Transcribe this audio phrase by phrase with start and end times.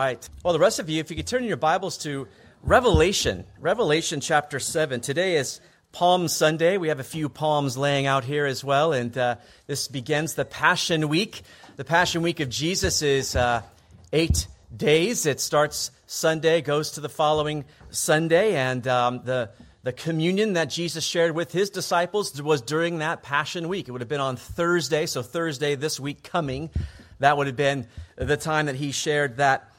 [0.00, 0.30] right.
[0.42, 2.26] Well, the rest of you, if you could turn your Bibles to
[2.62, 5.02] Revelation, Revelation chapter 7.
[5.02, 5.60] Today is
[5.92, 6.78] Palm Sunday.
[6.78, 9.36] We have a few palms laying out here as well, and uh,
[9.66, 11.42] this begins the Passion Week.
[11.76, 13.60] The Passion Week of Jesus is uh,
[14.10, 15.26] eight days.
[15.26, 19.50] It starts Sunday, goes to the following Sunday, and um, the
[19.82, 23.86] the communion that Jesus shared with his disciples was during that Passion Week.
[23.86, 26.70] It would have been on Thursday, so Thursday this week coming,
[27.18, 27.86] that would have been
[28.16, 29.69] the time that he shared that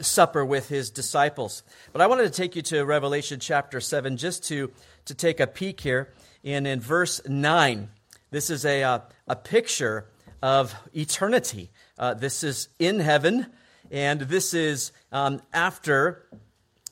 [0.00, 1.62] supper with his disciples.
[1.92, 4.70] But I wanted to take you to Revelation chapter 7 just to,
[5.06, 6.12] to take a peek here.
[6.44, 7.88] And in verse 9,
[8.30, 10.06] this is a, uh, a picture
[10.42, 11.70] of eternity.
[11.98, 13.46] Uh, this is in heaven,
[13.90, 16.26] and this is um, after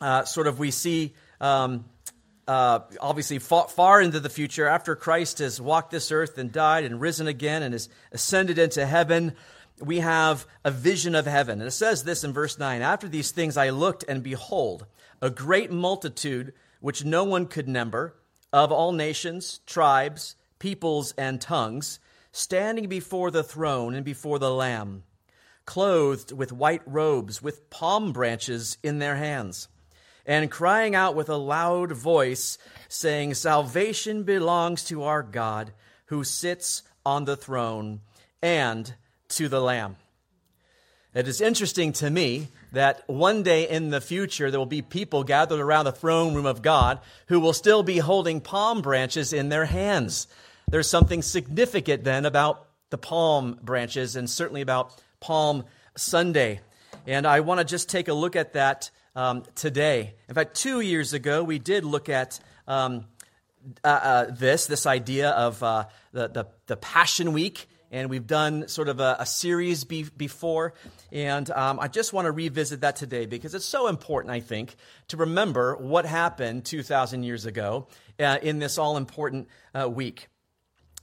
[0.00, 1.14] uh, sort of we see.
[1.40, 1.84] Um,
[2.46, 6.84] uh, obviously far, far, into the future, after Christ has walked this earth and died
[6.84, 9.34] and risen again and has ascended into heaven,
[9.80, 11.60] we have a vision of heaven.
[11.60, 14.86] And it says this in verse 9 After these things I looked, and behold,
[15.20, 18.14] a great multitude which no one could number,
[18.52, 21.98] of all nations, tribes, peoples, and tongues,
[22.30, 25.02] standing before the throne and before the Lamb,
[25.66, 29.68] clothed with white robes, with palm branches in their hands,
[30.26, 35.72] and crying out with a loud voice, saying, Salvation belongs to our God
[36.06, 38.00] who sits on the throne
[38.42, 38.94] and
[39.34, 39.96] to the Lamb.
[41.14, 45.22] It is interesting to me that one day in the future there will be people
[45.22, 49.48] gathered around the throne room of God who will still be holding palm branches in
[49.48, 50.26] their hands.
[50.68, 55.64] There's something significant then about the palm branches and certainly about Palm
[55.96, 56.60] Sunday.
[57.06, 60.14] And I want to just take a look at that um, today.
[60.28, 63.06] In fact, two years ago, we did look at um,
[63.82, 68.66] uh, uh, this, this idea of uh, the, the, the Passion Week and we've done
[68.66, 70.74] sort of a, a series be, before.
[71.12, 74.74] And um, I just want to revisit that today because it's so important, I think,
[75.08, 77.86] to remember what happened 2,000 years ago
[78.18, 79.46] uh, in this all important
[79.80, 80.26] uh, week.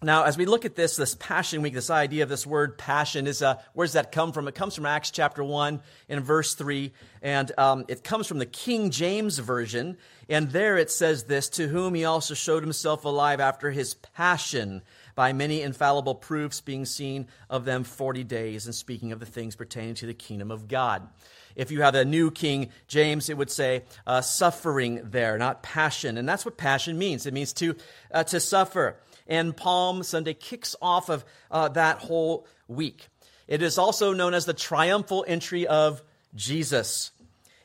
[0.04, 3.26] Now, as we look at this, this Passion Week, this idea of this word passion
[3.26, 4.48] is, uh, where does that come from?
[4.48, 6.92] It comes from Acts chapter 1 in verse 3,
[7.22, 9.98] and um, it comes from the King James Version.
[10.28, 14.82] And there it says this To whom he also showed himself alive after his passion
[15.16, 19.56] by many infallible proofs being seen of them 40 days, and speaking of the things
[19.56, 21.08] pertaining to the kingdom of God.
[21.56, 26.18] If you have a new King James, it would say uh, suffering there, not passion.
[26.18, 27.76] And that's what passion means it means to,
[28.12, 28.98] uh, to suffer.
[29.28, 33.08] And Palm Sunday kicks off of uh, that whole week.
[33.48, 36.02] It is also known as the triumphal entry of
[36.36, 37.12] Jesus.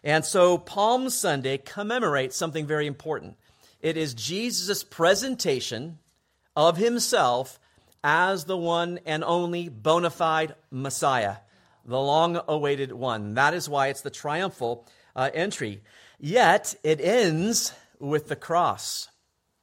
[0.03, 3.37] And so Palm Sunday commemorates something very important.
[3.81, 5.99] It is Jesus' presentation
[6.56, 7.61] of himself
[8.03, 11.37] as the one and only bona fide Messiah,
[11.84, 13.34] the long awaited one.
[13.34, 15.83] That is why it's the triumphal uh, entry.
[16.19, 19.09] Yet it ends with the cross.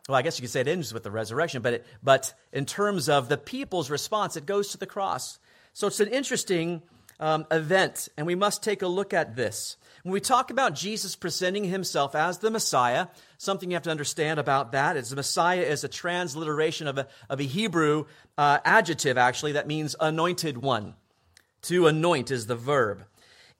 [0.08, 2.66] Well, I guess you could say it ends with the resurrection, but, it, but in
[2.66, 5.40] terms of the people's response, it goes to the cross.
[5.72, 6.82] So it's an interesting
[7.20, 9.78] um, event, and we must take a look at this.
[10.04, 13.08] When we talk about Jesus presenting himself as the Messiah,
[13.38, 17.08] something you have to understand about that is the Messiah is a transliteration of a,
[17.30, 18.06] of a Hebrew
[18.38, 20.96] uh, adjective, actually, that means anointed one.
[21.64, 23.06] To anoint is the verb.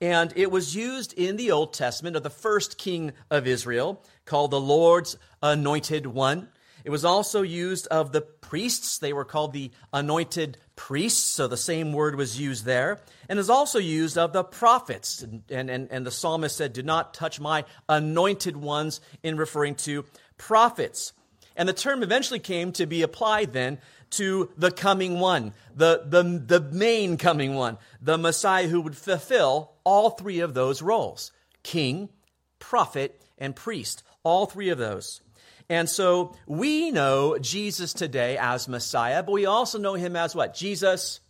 [0.00, 4.50] And it was used in the Old Testament of the first king of Israel, called
[4.50, 6.48] the Lord's anointed one.
[6.84, 8.98] It was also used of the priests.
[8.98, 13.00] They were called the anointed priests, so the same word was used there.
[13.28, 15.22] And is also used of the prophets.
[15.22, 20.04] And, and, and the psalmist said, Do not touch my anointed ones, in referring to
[20.36, 21.14] prophets.
[21.56, 23.78] And the term eventually came to be applied then
[24.10, 29.72] to the coming one, the, the, the main coming one, the Messiah who would fulfill
[29.84, 32.10] all three of those roles king,
[32.58, 34.02] prophet, and priest.
[34.22, 35.20] All three of those.
[35.68, 40.54] And so we know Jesus today as Messiah, but we also know him as what?
[40.54, 41.20] Jesus,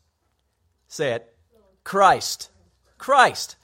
[0.89, 1.37] say it,
[1.85, 2.51] Christ.
[2.99, 3.57] Christ.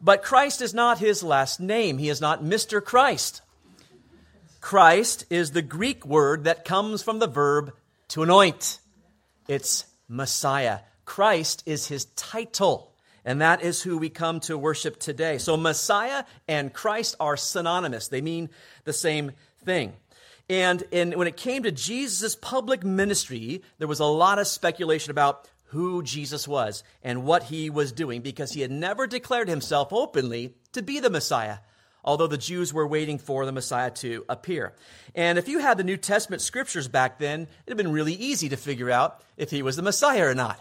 [0.00, 1.98] But Christ is not his last name.
[1.98, 2.82] He is not Mr.
[2.84, 3.42] Christ.
[4.60, 7.72] Christ is the Greek word that comes from the verb
[8.08, 8.80] to anoint.
[9.46, 10.80] It's Messiah.
[11.04, 12.92] Christ is his title.
[13.24, 15.38] And that is who we come to worship today.
[15.38, 18.08] So Messiah and Christ are synonymous.
[18.08, 18.50] They mean
[18.84, 19.32] the same
[19.64, 19.92] thing.
[20.48, 25.10] And, and when it came to Jesus' public ministry, there was a lot of speculation
[25.10, 29.92] about who Jesus was and what he was doing because he had never declared himself
[29.92, 31.58] openly to be the Messiah,
[32.04, 34.74] although the Jews were waiting for the Messiah to appear.
[35.14, 38.48] And if you had the New Testament scriptures back then, it'd have been really easy
[38.50, 40.60] to figure out if he was the Messiah or not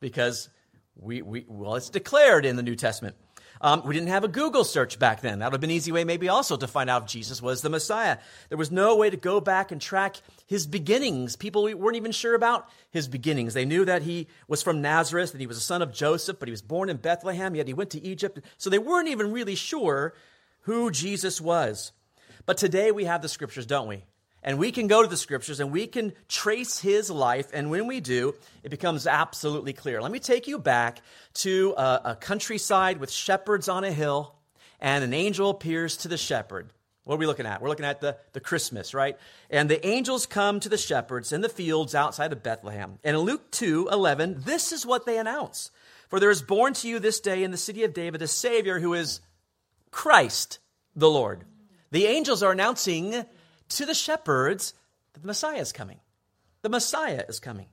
[0.00, 0.48] because
[0.96, 3.16] we, we well, it's declared in the New Testament.
[3.62, 5.40] Um, we didn't have a Google search back then.
[5.40, 7.60] That would have been an easy way, maybe, also to find out if Jesus was
[7.60, 8.16] the Messiah.
[8.48, 10.16] There was no way to go back and track
[10.46, 11.36] his beginnings.
[11.36, 13.52] People weren't even sure about his beginnings.
[13.52, 16.48] They knew that he was from Nazareth, and he was a son of Joseph, but
[16.48, 18.40] he was born in Bethlehem, yet he went to Egypt.
[18.56, 20.14] So they weren't even really sure
[20.62, 21.92] who Jesus was.
[22.46, 24.04] But today we have the scriptures, don't we?
[24.42, 27.48] And we can go to the scriptures and we can trace his life.
[27.52, 30.00] And when we do, it becomes absolutely clear.
[30.00, 31.02] Let me take you back
[31.34, 34.34] to a, a, countryside with shepherds on a hill,
[34.80, 36.72] and an angel appears to the shepherd.
[37.04, 37.60] What are we looking at?
[37.60, 39.18] We're looking at the, the Christmas, right?
[39.50, 42.98] And the angels come to the shepherds in the fields outside of Bethlehem.
[43.04, 45.70] And in Luke 2 11, this is what they announce
[46.08, 48.80] For there is born to you this day in the city of David a Savior
[48.80, 49.20] who is
[49.90, 50.60] Christ
[50.94, 51.44] the Lord.
[51.90, 53.24] The angels are announcing
[53.70, 54.74] to the shepherds
[55.12, 56.00] that the Messiah is coming.
[56.62, 57.66] The Messiah is coming.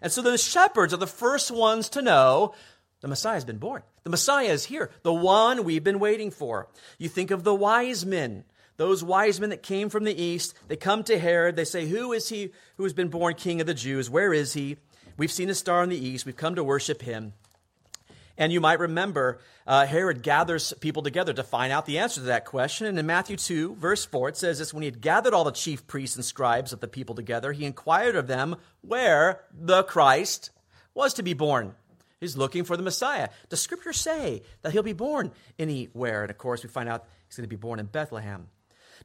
[0.00, 2.54] And so the shepherds are the first ones to know
[3.00, 3.82] the Messiah has been born.
[4.04, 6.68] The Messiah is here, the one we've been waiting for.
[6.98, 8.44] You think of the wise men,
[8.76, 10.54] those wise men that came from the east.
[10.68, 11.56] They come to Herod.
[11.56, 14.08] They say, Who is he who has been born king of the Jews?
[14.08, 14.76] Where is he?
[15.16, 16.26] We've seen a star in the east.
[16.26, 17.32] We've come to worship him.
[18.38, 22.26] And you might remember uh, Herod gathers people together to find out the answer to
[22.28, 22.86] that question.
[22.86, 25.50] And in Matthew 2, verse 4, it says this When he had gathered all the
[25.50, 30.50] chief priests and scribes of the people together, he inquired of them where the Christ
[30.94, 31.74] was to be born.
[32.20, 33.28] He's looking for the Messiah.
[33.48, 36.22] Does Scripture say that he'll be born anywhere?
[36.22, 38.48] And of course, we find out he's going to be born in Bethlehem.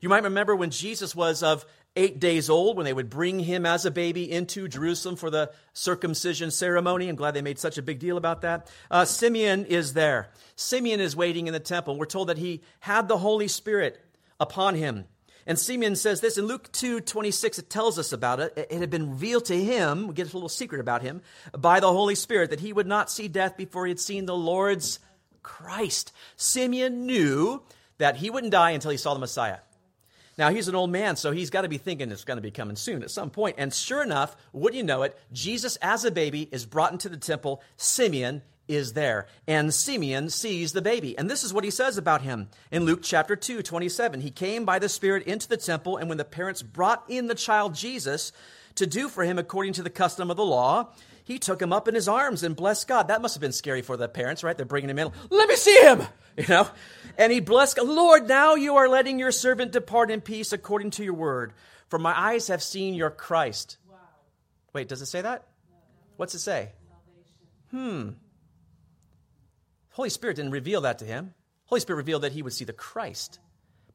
[0.01, 1.65] You might remember when Jesus was of
[1.95, 5.51] eight days old, when they would bring him as a baby into Jerusalem for the
[5.73, 7.07] circumcision ceremony.
[7.07, 8.69] I'm glad they made such a big deal about that.
[8.89, 10.29] Uh, Simeon is there.
[10.55, 11.97] Simeon is waiting in the temple.
[11.97, 14.03] We're told that he had the Holy Spirit
[14.39, 15.05] upon him.
[15.45, 18.53] And Simeon says this in Luke 2 26, it tells us about it.
[18.55, 21.21] It had been revealed to him, we get a little secret about him,
[21.57, 24.35] by the Holy Spirit, that he would not see death before he had seen the
[24.35, 24.99] Lord's
[25.41, 26.13] Christ.
[26.37, 27.61] Simeon knew
[27.97, 29.57] that he wouldn't die until he saw the Messiah.
[30.37, 32.51] Now, he's an old man, so he's got to be thinking it's going to be
[32.51, 33.55] coming soon at some point.
[33.59, 37.17] And sure enough, wouldn't you know it, Jesus as a baby is brought into the
[37.17, 37.61] temple.
[37.77, 39.27] Simeon is there.
[39.47, 41.17] And Simeon sees the baby.
[41.17, 44.21] And this is what he says about him in Luke chapter 2, 27.
[44.21, 47.35] He came by the Spirit into the temple, and when the parents brought in the
[47.35, 48.31] child Jesus
[48.75, 50.89] to do for him according to the custom of the law,
[51.23, 53.07] he took him up in his arms and blessed God.
[53.07, 54.57] That must have been scary for the parents, right?
[54.57, 55.11] They're bringing him in.
[55.29, 56.01] Let me see him,
[56.37, 56.67] you know?
[57.17, 57.87] And he blessed God.
[57.87, 61.53] Lord, now you are letting your servant depart in peace according to your word.
[61.89, 63.77] For my eyes have seen your Christ.
[63.87, 63.97] Wow.
[64.73, 65.47] Wait, does it say that?
[66.17, 66.71] What's it say?
[67.71, 68.09] Salvation.
[68.09, 68.09] Hmm.
[69.91, 71.33] Holy Spirit didn't reveal that to him.
[71.65, 73.39] Holy Spirit revealed that he would see the Christ.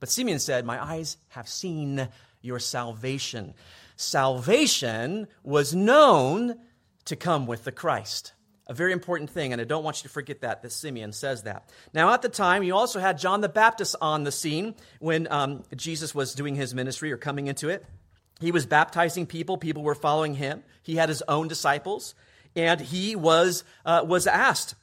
[0.00, 2.08] But Simeon said, My eyes have seen
[2.40, 3.54] your salvation.
[3.96, 6.54] Salvation was known
[7.06, 8.32] to come with the Christ
[8.68, 11.44] a very important thing, and I don't want you to forget that, that Simeon says
[11.44, 11.70] that.
[11.94, 15.64] Now, at the time, you also had John the Baptist on the scene when um,
[15.74, 17.84] Jesus was doing his ministry or coming into it.
[18.40, 20.62] He was baptizing people, people were following him.
[20.82, 22.14] He had his own disciples,
[22.54, 24.74] and he was, uh, was asked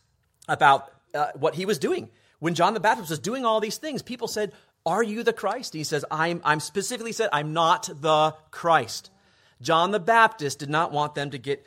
[0.47, 2.09] about uh, what he was doing.
[2.39, 4.51] When John the Baptist was doing all these things, people said,
[4.85, 5.73] Are you the Christ?
[5.73, 9.11] And he says, I'm, I'm specifically said, I'm not the Christ.
[9.61, 11.65] John the Baptist did not want them to get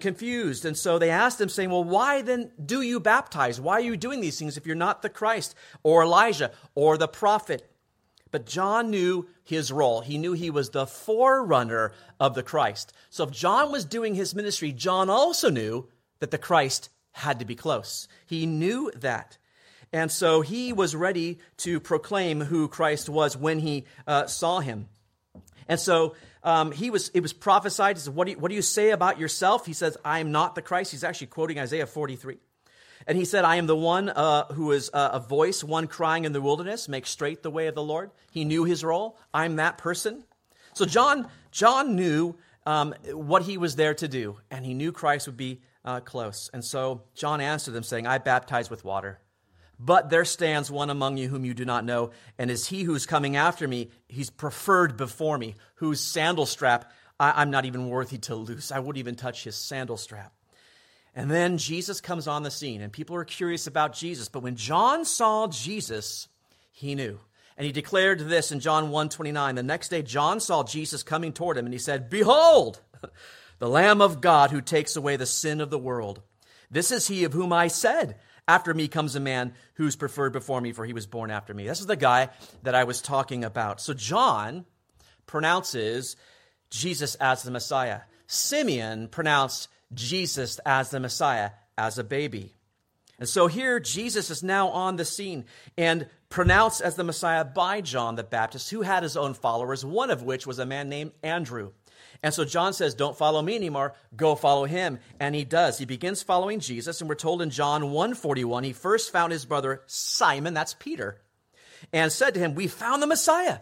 [0.00, 0.64] confused.
[0.64, 3.60] And so they asked him, saying, Well, why then do you baptize?
[3.60, 7.08] Why are you doing these things if you're not the Christ or Elijah or the
[7.08, 7.70] prophet?
[8.30, 10.00] But John knew his role.
[10.02, 12.92] He knew he was the forerunner of the Christ.
[13.08, 17.46] So if John was doing his ministry, John also knew that the Christ had to
[17.46, 18.06] be close.
[18.26, 19.38] He knew that.
[19.92, 24.88] And so he was ready to proclaim who Christ was when he uh, saw him.
[25.66, 27.96] And so um, he was, it was prophesied.
[27.96, 29.66] He said, what do, you, what do you say about yourself?
[29.66, 30.90] He says, I am not the Christ.
[30.90, 32.38] He's actually quoting Isaiah 43.
[33.06, 36.24] And he said, I am the one uh, who is uh, a voice, one crying
[36.24, 38.10] in the wilderness, make straight the way of the Lord.
[38.30, 39.18] He knew his role.
[39.32, 40.24] I'm that person.
[40.74, 45.26] So John, John knew um, what he was there to do, and he knew Christ
[45.26, 46.50] would be uh, close.
[46.52, 49.20] And so John answered them, saying, I baptize with water.
[49.78, 53.06] But there stands one among you whom you do not know, and is he who's
[53.06, 58.18] coming after me, he's preferred before me, whose sandal strap I, am not even worthy
[58.18, 58.70] to loose.
[58.70, 60.32] I wouldn't even touch his sandal strap.
[61.14, 64.28] And then Jesus comes on the scene, and people are curious about Jesus.
[64.28, 66.28] But when John saw Jesus,
[66.70, 67.18] he knew.
[67.56, 69.56] And he declared this in John 1:29.
[69.56, 72.80] The next day John saw Jesus coming toward him, and he said, Behold,
[73.58, 76.22] the Lamb of God who takes away the sin of the world.
[76.70, 78.16] This is he of whom I said,
[78.48, 81.68] after me comes a man who's preferred before me, for he was born after me.
[81.68, 82.30] This is the guy
[82.64, 83.80] that I was talking about.
[83.80, 84.64] So John
[85.26, 86.16] pronounces
[86.70, 88.00] Jesus as the Messiah.
[88.26, 92.54] Simeon pronounced Jesus as the Messiah as a baby.
[93.18, 95.44] And so here, Jesus is now on the scene
[95.76, 100.10] and pronounced as the Messiah by John the Baptist, who had his own followers, one
[100.10, 101.72] of which was a man named Andrew.
[102.22, 104.98] And so John says, Don't follow me anymore, go follow him.
[105.20, 105.78] And he does.
[105.78, 109.82] He begins following Jesus, and we're told in John 141, he first found his brother
[109.86, 111.20] Simon, that's Peter,
[111.92, 113.58] and said to him, We found the Messiah,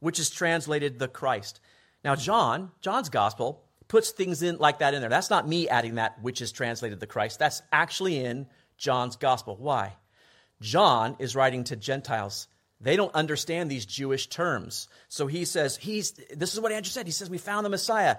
[0.00, 1.60] which is translated the Christ.
[2.04, 5.10] Now, John, John's gospel, puts things in like that in there.
[5.10, 7.38] That's not me adding that, which is translated the Christ.
[7.38, 8.46] That's actually in
[8.76, 9.56] John's gospel.
[9.56, 9.96] Why?
[10.60, 12.48] John is writing to Gentiles.
[12.80, 14.88] They don't understand these Jewish terms.
[15.08, 17.06] So he says, he's, this is what Andrew said.
[17.06, 18.16] He says, We found the Messiah.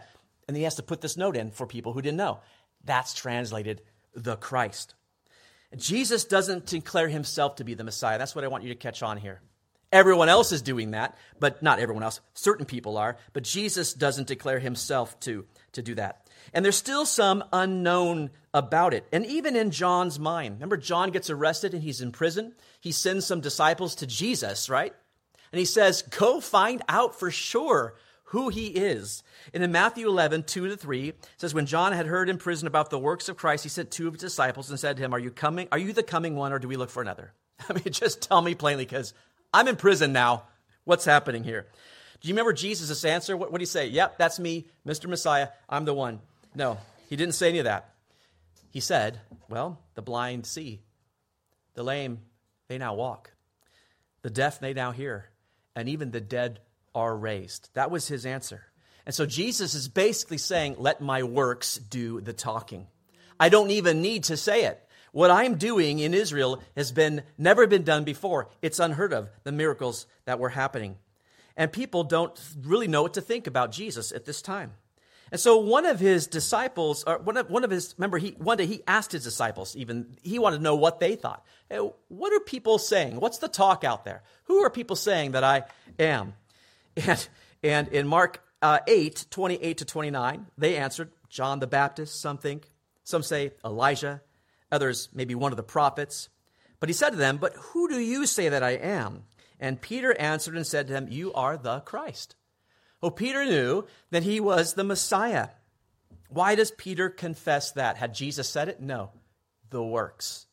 [0.48, 2.39] And he has to put this note in for people who didn't know.
[2.84, 3.82] That's translated
[4.16, 4.96] the Christ.
[5.75, 8.18] Jesus doesn't declare himself to be the Messiah.
[8.18, 9.42] That's what I want you to catch on here.
[9.92, 12.20] Everyone else is doing that, but not everyone else.
[12.34, 16.28] Certain people are, but Jesus doesn't declare himself to, to do that.
[16.53, 19.05] And there's still some unknown about it.
[19.12, 22.53] And even in John's mind, remember, John gets arrested and he's in prison.
[22.79, 24.93] He sends some disciples to Jesus, right?
[25.51, 29.24] And he says, Go find out for sure who he is.
[29.53, 32.89] And in Matthew 11, 2 to 3, says, When John had heard in prison about
[32.89, 35.19] the works of Christ, he sent two of his disciples and said to him, Are
[35.19, 35.67] you coming?
[35.72, 37.34] Are you the coming one, or do we look for another?
[37.69, 39.13] I mean, just tell me plainly, because
[39.53, 40.43] I'm in prison now.
[40.86, 41.67] What's happening here?
[42.22, 43.38] Do you remember Jesus' answer?
[43.38, 43.88] What did he say?
[43.88, 45.08] Yep, that's me, Mr.
[45.08, 45.50] Messiah.
[45.69, 46.19] I'm the one.
[46.60, 47.96] No, he didn't say any of that.
[48.70, 50.82] He said, Well, the blind see,
[51.74, 52.20] the lame,
[52.68, 53.32] they now walk,
[54.24, 55.30] the deaf, they now hear,
[55.74, 56.60] and even the dead
[56.94, 57.70] are raised.
[57.75, 58.66] That was his answer.
[59.06, 62.88] And so Jesus is basically saying, Let my works do the talking.
[63.39, 64.86] I don't even need to say it.
[65.13, 68.50] What I'm doing in Israel has been never been done before.
[68.62, 70.98] It's unheard of, the miracles that were happening.
[71.56, 74.74] And people don't really know what to think about Jesus at this time.
[75.31, 78.57] And so one of his disciples, or one of, one of his, remember, he, one
[78.57, 81.45] day he asked his disciples, even, he wanted to know what they thought.
[81.69, 83.19] Hey, what are people saying?
[83.19, 84.24] What's the talk out there?
[84.45, 85.63] Who are people saying that I
[85.98, 86.33] am?
[87.07, 87.29] And,
[87.63, 92.69] and in Mark uh, 8, 28 to 29, they answered, John the Baptist, some think.
[93.03, 94.21] Some say Elijah.
[94.71, 96.29] Others, maybe one of the prophets.
[96.79, 99.24] But he said to them, But who do you say that I am?
[99.59, 102.36] And Peter answered and said to him, You are the Christ.
[103.01, 105.50] Well, Peter knew that he was the Messiah.
[106.29, 107.98] Why does Peter confess that?
[107.98, 108.82] Had Jesus said it?
[108.82, 109.12] No.
[109.70, 110.48] The works,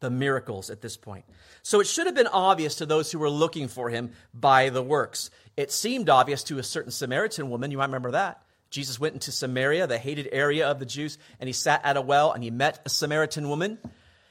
[0.00, 1.24] the miracles at this point.
[1.62, 4.82] So it should have been obvious to those who were looking for him by the
[4.82, 5.30] works.
[5.56, 7.70] It seemed obvious to a certain Samaritan woman.
[7.70, 8.42] You might remember that.
[8.70, 12.00] Jesus went into Samaria, the hated area of the Jews, and he sat at a
[12.00, 13.78] well and he met a Samaritan woman,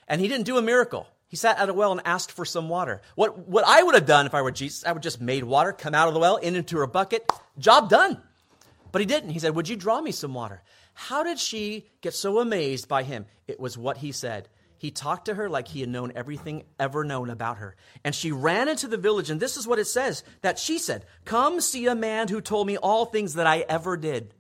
[0.07, 1.07] and he didn't do a miracle.
[1.31, 3.01] He sat at a well and asked for some water.
[3.15, 5.71] What, what I would have done if I were Jesus, I would just made water,
[5.71, 7.25] come out of the well, in into her bucket,
[7.57, 8.21] job done.
[8.91, 9.29] But he didn't.
[9.29, 10.61] He said, Would you draw me some water?
[10.93, 13.27] How did she get so amazed by him?
[13.47, 14.50] It was what he said.
[14.77, 17.77] He talked to her like he had known everything ever known about her.
[18.03, 21.05] And she ran into the village, and this is what it says that she said,
[21.23, 24.33] Come see a man who told me all things that I ever did.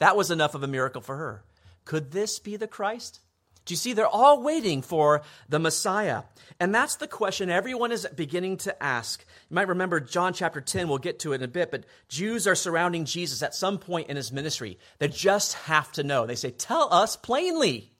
[0.00, 1.44] That was enough of a miracle for her.
[1.84, 3.20] Could this be the Christ?
[3.66, 3.92] Do you see?
[3.92, 6.22] They're all waiting for the Messiah.
[6.58, 9.24] And that's the question everyone is beginning to ask.
[9.50, 12.46] You might remember John chapter 10, we'll get to it in a bit, but Jews
[12.46, 14.78] are surrounding Jesus at some point in his ministry.
[14.98, 16.26] They just have to know.
[16.26, 17.92] They say, Tell us plainly,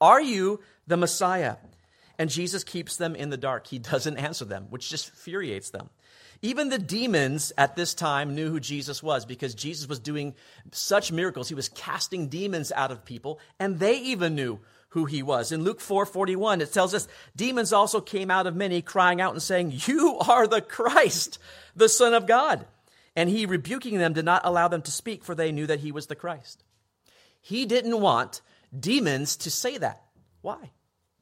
[0.00, 1.56] are you the Messiah?
[2.18, 3.66] And Jesus keeps them in the dark.
[3.66, 5.90] He doesn't answer them, which just infuriates them.
[6.40, 10.34] Even the demons at this time knew who Jesus was because Jesus was doing
[10.72, 11.48] such miracles.
[11.48, 14.58] He was casting demons out of people, and they even knew
[14.92, 15.52] who he was.
[15.52, 19.32] In Luke 4 41, it tells us demons also came out of many, crying out
[19.32, 21.38] and saying, You are the Christ,
[21.74, 22.66] the Son of God.
[23.16, 25.92] And he, rebuking them, did not allow them to speak, for they knew that he
[25.92, 26.62] was the Christ.
[27.40, 28.42] He didn't want
[28.78, 30.02] demons to say that.
[30.42, 30.70] Why?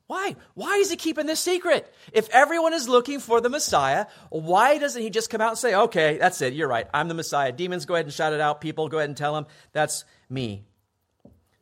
[0.08, 0.34] Why?
[0.54, 1.92] Why is he keeping this secret?
[2.12, 5.74] If everyone is looking for the Messiah, why doesn't he just come out and say,
[5.74, 7.52] okay, that's it, you're right, I'm the Messiah.
[7.52, 8.60] Demons, go ahead and shout it out.
[8.60, 10.64] People, go ahead and tell them, that's me.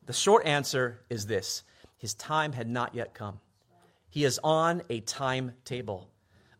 [0.06, 1.62] The short answer is this
[1.98, 3.40] his time had not yet come.
[4.08, 6.08] He is on a timetable,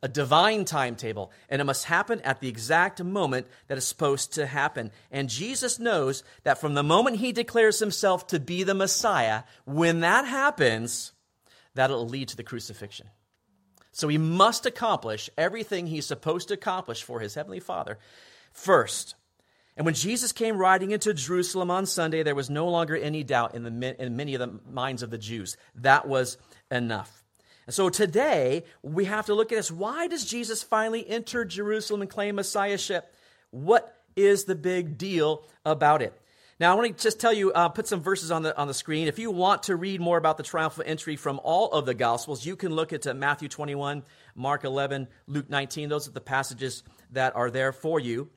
[0.02, 4.46] a divine timetable, and it must happen at the exact moment that is supposed to
[4.46, 4.90] happen.
[5.10, 10.00] And Jesus knows that from the moment he declares himself to be the Messiah, when
[10.00, 11.12] that happens,
[11.74, 13.08] that'll lead to the crucifixion.
[13.92, 17.98] So he must accomplish everything he's supposed to accomplish for his heavenly Father
[18.52, 19.14] first.
[19.78, 23.54] And when Jesus came riding into Jerusalem on Sunday, there was no longer any doubt
[23.54, 25.56] in, the, in many of the minds of the Jews.
[25.76, 26.36] That was
[26.68, 27.22] enough.
[27.64, 29.70] And so today, we have to look at this.
[29.70, 33.14] Why does Jesus finally enter Jerusalem and claim messiahship?
[33.50, 36.20] What is the big deal about it?
[36.58, 38.74] Now, I want to just tell you, uh, put some verses on the, on the
[38.74, 39.06] screen.
[39.06, 42.44] If you want to read more about the triumphal entry from all of the Gospels,
[42.44, 44.02] you can look at uh, Matthew 21,
[44.34, 45.88] Mark 11, Luke 19.
[45.88, 46.82] Those are the passages
[47.12, 48.28] that are there for you.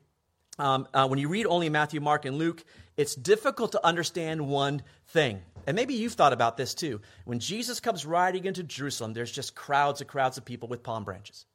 [0.58, 2.62] Um, uh, when you read only Matthew, Mark, and Luke,
[2.96, 5.40] it's difficult to understand one thing.
[5.66, 7.00] And maybe you've thought about this too.
[7.24, 11.04] When Jesus comes riding into Jerusalem, there's just crowds and crowds of people with palm
[11.04, 11.46] branches.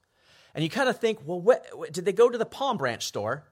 [0.55, 3.43] And you kind of think, well, what, did they go to the palm branch store?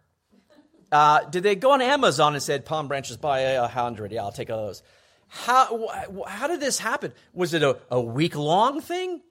[0.92, 4.12] Uh, did they go on Amazon and said, palm branches, buy a hundred?
[4.12, 4.82] Yeah, I'll take all those.
[5.28, 5.90] How,
[6.28, 7.12] how did this happen?
[7.34, 9.22] Was it a, a week long thing?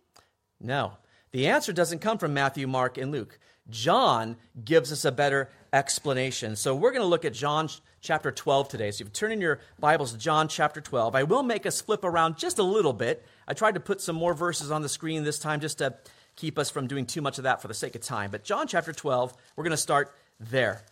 [0.60, 0.92] No.
[1.32, 3.38] The answer doesn't come from Matthew, Mark, and Luke.
[3.70, 6.54] John gives us a better explanation.
[6.54, 7.68] So we're going to look at John
[8.00, 8.92] chapter 12 today.
[8.92, 11.80] So if you turn in your Bibles to John chapter 12, I will make us
[11.80, 13.26] flip around just a little bit.
[13.48, 15.96] I tried to put some more verses on the screen this time just to
[16.36, 18.30] keep us from doing too much of that for the sake of time.
[18.30, 20.84] But John chapter 12, we're going to start there.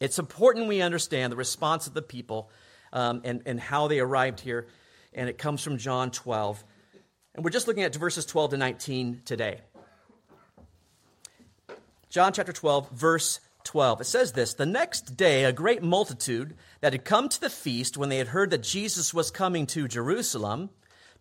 [0.00, 2.50] It's important we understand the response of the people
[2.92, 4.66] um, and, and how they arrived here.
[5.14, 6.64] And it comes from John 12.
[7.36, 9.60] And we're just looking at verses 12 to 19 today.
[12.08, 13.38] John chapter 12, verse
[13.70, 14.00] 12.
[14.00, 17.96] It says this The next day, a great multitude that had come to the feast
[17.96, 20.70] when they had heard that Jesus was coming to Jerusalem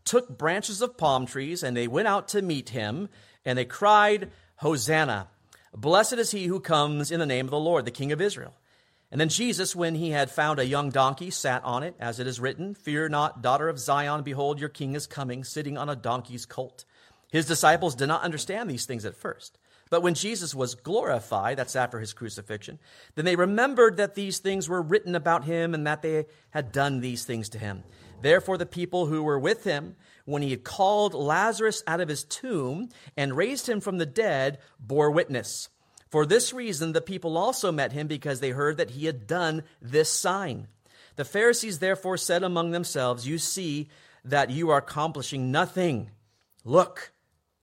[0.04, 3.08] took branches of palm trees and they went out to meet him
[3.46, 5.28] and they cried, Hosanna!
[5.76, 8.56] Blessed is he who comes in the name of the Lord, the King of Israel.
[9.12, 12.26] And then Jesus, when he had found a young donkey, sat on it, as it
[12.26, 15.96] is written, Fear not, daughter of Zion, behold, your king is coming, sitting on a
[15.96, 16.84] donkey's colt.
[17.32, 19.59] His disciples did not understand these things at first.
[19.90, 22.80] But when Jesus was glorified, that's after his crucifixion,
[23.16, 27.00] then they remembered that these things were written about him and that they had done
[27.00, 27.84] these things to him.
[28.22, 32.24] Therefore, the people who were with him, when he had called Lazarus out of his
[32.24, 35.70] tomb and raised him from the dead, bore witness.
[36.10, 39.64] For this reason, the people also met him because they heard that he had done
[39.82, 40.68] this sign.
[41.16, 43.90] The Pharisees therefore said among themselves, You see
[44.26, 46.12] that you are accomplishing nothing.
[46.64, 47.12] Look,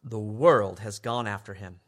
[0.03, 1.81] the world has gone after him.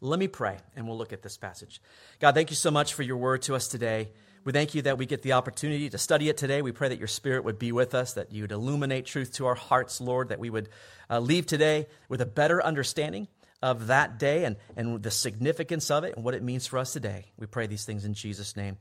[0.00, 1.80] Let me pray, and we'll look at this passage.
[2.20, 4.08] God, thank you so much for your word to us today.
[4.44, 6.62] We thank you that we get the opportunity to study it today.
[6.62, 9.46] We pray that your spirit would be with us, that you would illuminate truth to
[9.46, 10.70] our hearts, Lord, that we would
[11.10, 13.28] uh, leave today with a better understanding
[13.62, 16.94] of that day and, and the significance of it and what it means for us
[16.94, 17.26] today.
[17.38, 18.78] We pray these things in Jesus' name.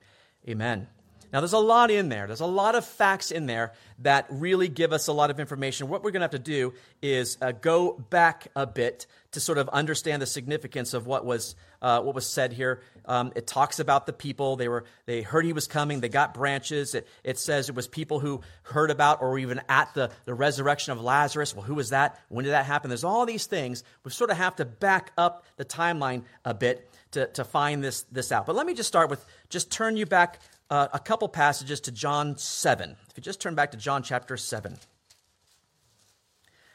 [0.48, 0.88] Amen.
[1.32, 2.28] Now, there's a lot in there.
[2.28, 5.88] There's a lot of facts in there that really give us a lot of information.
[5.88, 9.60] What we're going to have to do is uh, go back a bit to sort
[9.60, 12.82] of understand the significance of what was, uh, what was said here.
[13.06, 14.56] Um, it talks about the people.
[14.56, 16.00] They, were, they heard he was coming.
[16.00, 16.96] They got branches.
[16.96, 20.94] It, it says it was people who heard about or even at the, the resurrection
[20.94, 21.56] of Lazarus.
[21.56, 22.20] Well, who was that?
[22.30, 22.90] When did that happen?
[22.90, 23.84] There's all these things.
[24.04, 28.04] We sort of have to back up the timeline a bit to, to find this,
[28.12, 28.46] this out.
[28.46, 31.92] But let me just start with just turn you back uh, a couple passages to
[31.92, 32.96] John 7.
[33.10, 34.78] If you just turn back to John chapter 7.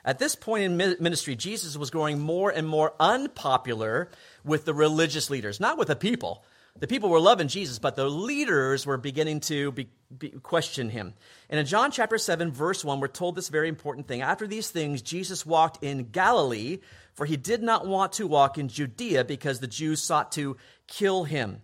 [0.05, 4.11] At this point in ministry, Jesus was growing more and more unpopular
[4.45, 6.45] with the religious leaders, not with the people.
[6.79, 11.15] The people were loving Jesus, but the leaders were beginning to be, be, question him.
[11.49, 14.23] And in John chapter 7, verse 1, we're told this very important thing.
[14.23, 16.81] After these things, Jesus walked in Galilee,
[17.15, 20.57] for he did not want to walk in Judea because the Jews sought to
[20.89, 21.63] kill him.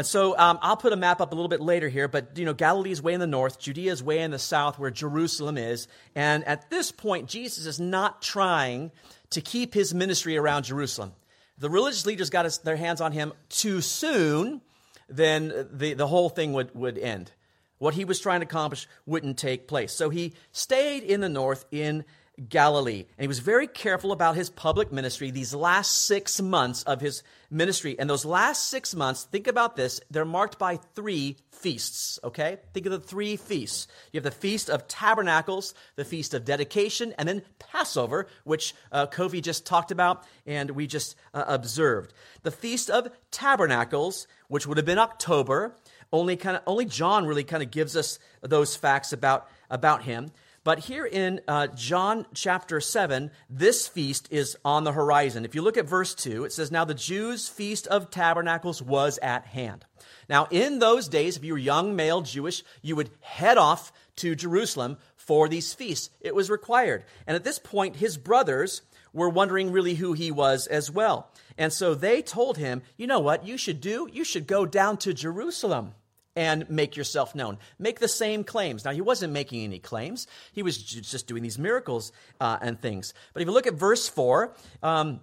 [0.00, 2.46] And so um, I'll put a map up a little bit later here, but you
[2.46, 5.58] know, Galilee is way in the north, Judea is way in the south, where Jerusalem
[5.58, 5.88] is.
[6.14, 8.92] And at this point, Jesus is not trying
[9.28, 11.12] to keep his ministry around Jerusalem.
[11.58, 14.62] The religious leaders got his, their hands on him too soon,
[15.10, 17.30] then the, the whole thing would, would end.
[17.76, 19.92] What he was trying to accomplish wouldn't take place.
[19.92, 22.06] So he stayed in the north in
[22.48, 23.00] Galilee.
[23.00, 27.22] And he was very careful about his public ministry these last six months of his
[27.50, 27.98] ministry.
[27.98, 32.58] And those last six months, think about this, they're marked by three feasts, okay?
[32.72, 33.88] Think of the three feasts.
[34.12, 39.06] You have the Feast of Tabernacles, the Feast of Dedication, and then Passover, which uh,
[39.06, 42.14] Kofi just talked about and we just uh, observed.
[42.42, 45.76] The Feast of Tabernacles, which would have been October,
[46.12, 50.32] only kind of only John really kind of gives us those facts about about him.
[50.62, 55.46] But here in uh, John chapter 7, this feast is on the horizon.
[55.46, 59.18] If you look at verse 2, it says, Now the Jews' feast of tabernacles was
[59.22, 59.86] at hand.
[60.28, 64.34] Now, in those days, if you were young male Jewish, you would head off to
[64.34, 66.10] Jerusalem for these feasts.
[66.20, 67.04] It was required.
[67.26, 68.82] And at this point, his brothers
[69.14, 71.32] were wondering really who he was as well.
[71.56, 74.10] And so they told him, You know what you should do?
[74.12, 75.94] You should go down to Jerusalem
[76.36, 77.58] and make yourself known.
[77.78, 78.84] Make the same claims.
[78.84, 83.14] Now, he wasn't making any claims, he was just doing these miracles uh, and things.
[83.32, 85.20] But if you look at verse 4, um,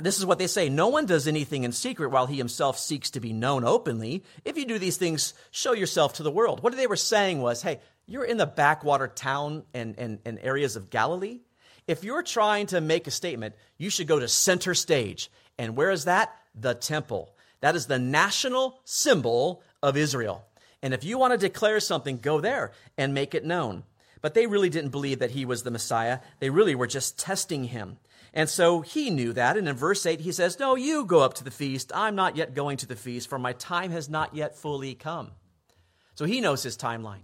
[0.00, 3.10] this is what they say No one does anything in secret while he himself seeks
[3.10, 4.24] to be known openly.
[4.44, 6.62] If you do these things, show yourself to the world.
[6.62, 10.76] What they were saying was, hey, you're in the backwater town and, and, and areas
[10.76, 11.40] of Galilee.
[11.86, 15.30] If you're trying to make a statement, you should go to center stage.
[15.58, 16.34] And where is that?
[16.54, 17.34] The temple.
[17.64, 20.44] That is the national symbol of Israel.
[20.82, 23.84] And if you want to declare something, go there and make it known.
[24.20, 26.18] But they really didn't believe that he was the Messiah.
[26.40, 27.96] They really were just testing him.
[28.34, 29.56] And so he knew that.
[29.56, 31.90] And in verse 8, he says, No, you go up to the feast.
[31.94, 35.30] I'm not yet going to the feast, for my time has not yet fully come.
[36.16, 37.22] So he knows his timeline.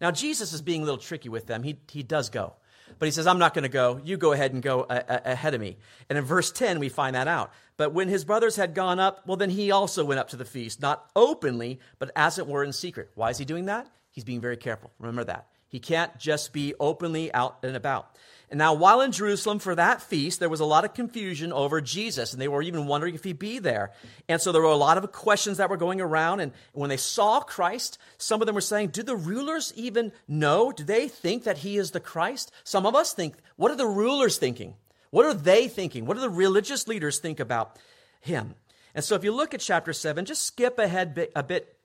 [0.00, 1.62] Now, Jesus is being a little tricky with them.
[1.62, 2.54] He, he does go.
[2.98, 4.00] But he says, I'm not going to go.
[4.04, 5.78] You go ahead and go a- a- ahead of me.
[6.08, 7.52] And in verse 10, we find that out.
[7.76, 10.44] But when his brothers had gone up, well, then he also went up to the
[10.44, 13.10] feast, not openly, but as it were in secret.
[13.14, 13.88] Why is he doing that?
[14.10, 14.92] He's being very careful.
[14.98, 15.48] Remember that.
[15.68, 18.16] He can't just be openly out and about.
[18.54, 21.80] And now, while in Jerusalem for that feast, there was a lot of confusion over
[21.80, 23.90] Jesus, and they were even wondering if he'd be there.
[24.28, 26.38] And so there were a lot of questions that were going around.
[26.38, 30.70] And when they saw Christ, some of them were saying, Do the rulers even know?
[30.70, 32.52] Do they think that he is the Christ?
[32.62, 34.74] Some of us think, What are the rulers thinking?
[35.10, 36.06] What are they thinking?
[36.06, 37.76] What do the religious leaders think about
[38.20, 38.54] him?
[38.94, 41.76] And so if you look at chapter 7, just skip ahead a bit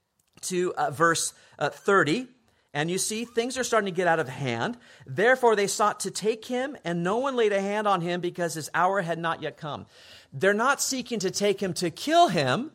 [0.42, 2.28] to uh, verse uh, 30.
[2.74, 4.78] And you see, things are starting to get out of hand.
[5.08, 8.54] Therefore, they sought to take him, and no one laid a hand on him because
[8.54, 9.88] his hour had not yet come.
[10.32, 12.72] They're not seeking to take him to kill him,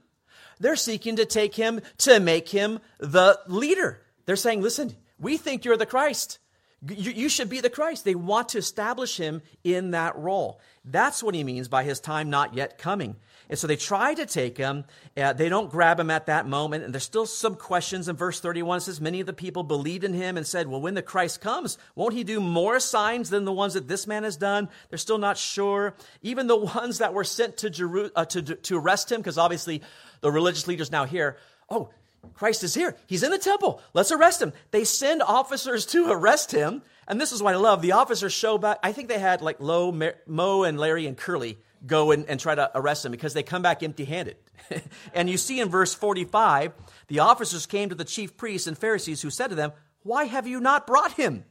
[0.61, 4.01] they're seeking to take him to make him the leader.
[4.25, 6.39] They're saying, listen, we think you're the Christ.
[6.88, 8.05] You, should be the Christ.
[8.05, 10.61] They want to establish him in that role.
[10.85, 13.16] That's what he means by his time not yet coming.
[13.49, 14.85] And so they try to take him.
[15.16, 16.85] Uh, they don't grab him at that moment.
[16.85, 18.79] And there's still some questions in verse 31.
[18.79, 21.40] It says, Many of the people believed in him and said, Well, when the Christ
[21.40, 24.68] comes, won't he do more signs than the ones that this man has done?
[24.88, 25.94] They're still not sure.
[26.23, 29.83] Even the ones that were sent to, Jeru- uh, to, to arrest him, because obviously
[30.20, 31.37] the religious leaders now hear,
[31.70, 31.90] Oh,
[32.35, 32.97] Christ is here.
[33.07, 33.81] He's in the temple.
[33.93, 34.53] Let's arrest him.
[34.71, 36.83] They send officers to arrest him.
[37.07, 37.83] And this is what I love.
[37.83, 38.79] The officers show back.
[38.83, 39.93] I think they had like Lo,
[40.27, 43.63] Moe, and Larry and Curly go and, and try to arrest him because they come
[43.63, 44.37] back empty handed.
[45.15, 46.73] and you see in verse 45,
[47.09, 50.47] the officers came to the chief priests and Pharisees who said to them, Why have
[50.47, 51.45] you not brought him?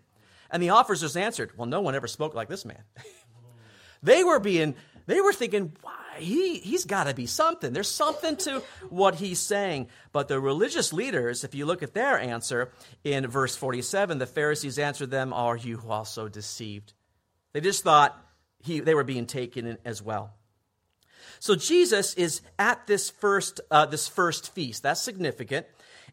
[0.49, 2.83] And the officers answered, Well, no one ever spoke like this man.
[4.03, 6.02] they were being, they were thinking, Why?
[6.17, 7.73] He, he's got to be something.
[7.73, 9.87] There's something to what he's saying.
[10.11, 12.71] But the religious leaders, if you look at their answer
[13.03, 16.93] in verse 47, the Pharisees answered them, Are you also deceived?
[17.53, 18.17] They just thought,
[18.63, 20.33] he, they were being taken as well.
[21.39, 24.83] So Jesus is at this first, uh, this first feast.
[24.83, 25.65] That's significant.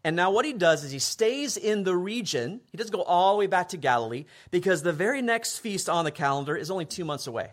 [0.03, 2.61] And now what he does is he stays in the region.
[2.73, 6.05] He doesn't go all the way back to Galilee because the very next feast on
[6.05, 7.51] the calendar is only two months away.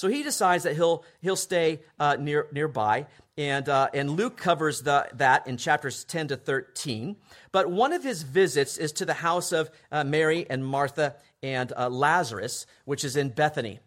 [0.00, 3.04] So he decides that he'll, he'll stay uh, near, nearby.
[3.36, 7.16] And, uh, and Luke covers the, that in chapters 10 to 13.
[7.52, 11.70] But one of his visits is to the house of uh, Mary and Martha and
[11.76, 13.80] uh, Lazarus, which is in Bethany.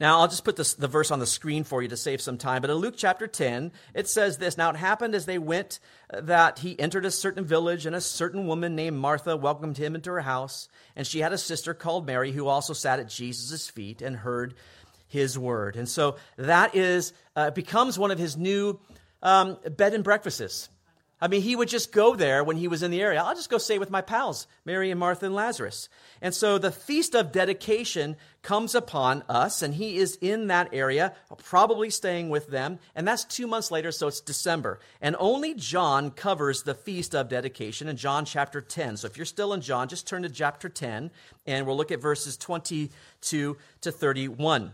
[0.00, 2.36] Now, I'll just put this, the verse on the screen for you to save some
[2.36, 2.60] time.
[2.60, 5.78] But in Luke chapter 10, it says this Now it happened as they went
[6.12, 9.94] uh, that he entered a certain village, and a certain woman named Martha welcomed him
[9.94, 10.66] into her house.
[10.96, 14.54] And she had a sister called Mary who also sat at Jesus' feet and heard
[15.12, 15.76] his word.
[15.76, 18.80] And so that is, uh, becomes one of his new
[19.22, 20.70] um, bed and breakfasts.
[21.20, 23.22] I mean, he would just go there when he was in the area.
[23.22, 25.88] I'll just go stay with my pals, Mary and Martha and Lazarus.
[26.20, 31.14] And so the feast of dedication comes upon us, and he is in that area,
[31.44, 32.80] probably staying with them.
[32.96, 34.80] And that's two months later, so it's December.
[35.00, 38.96] And only John covers the feast of dedication in John chapter 10.
[38.96, 41.12] So if you're still in John, just turn to chapter 10,
[41.46, 44.72] and we'll look at verses 22 to 31.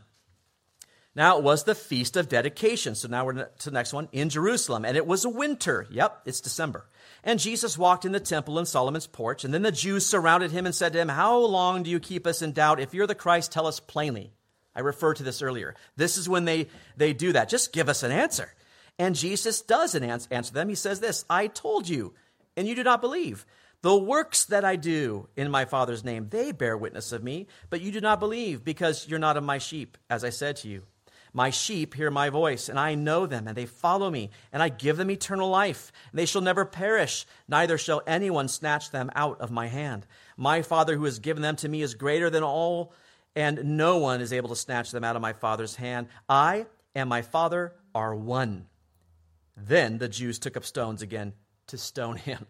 [1.18, 2.94] Now it was the feast of dedication.
[2.94, 4.84] So now we're to the next one in Jerusalem.
[4.84, 5.84] And it was a winter.
[5.90, 6.86] Yep, it's December.
[7.24, 9.44] And Jesus walked in the temple in Solomon's porch.
[9.44, 12.24] And then the Jews surrounded him and said to him, How long do you keep
[12.24, 12.78] us in doubt?
[12.78, 14.32] If you're the Christ, tell us plainly.
[14.76, 15.74] I referred to this earlier.
[15.96, 17.48] This is when they, they do that.
[17.48, 18.54] Just give us an answer.
[18.96, 20.68] And Jesus does an answer them.
[20.68, 22.14] He says this I told you,
[22.56, 23.44] and you do not believe.
[23.82, 27.80] The works that I do in my Father's name, they bear witness of me, but
[27.80, 30.84] you do not believe because you're not of my sheep, as I said to you.
[31.32, 34.68] My sheep hear my voice, and I know them, and they follow me, and I
[34.68, 35.92] give them eternal life.
[36.10, 40.06] And they shall never perish, neither shall anyone snatch them out of my hand.
[40.36, 42.92] My Father who has given them to me is greater than all,
[43.36, 46.08] and no one is able to snatch them out of my Father's hand.
[46.28, 48.66] I and my Father are one.
[49.56, 51.34] Then the Jews took up stones again
[51.68, 52.46] to stone him.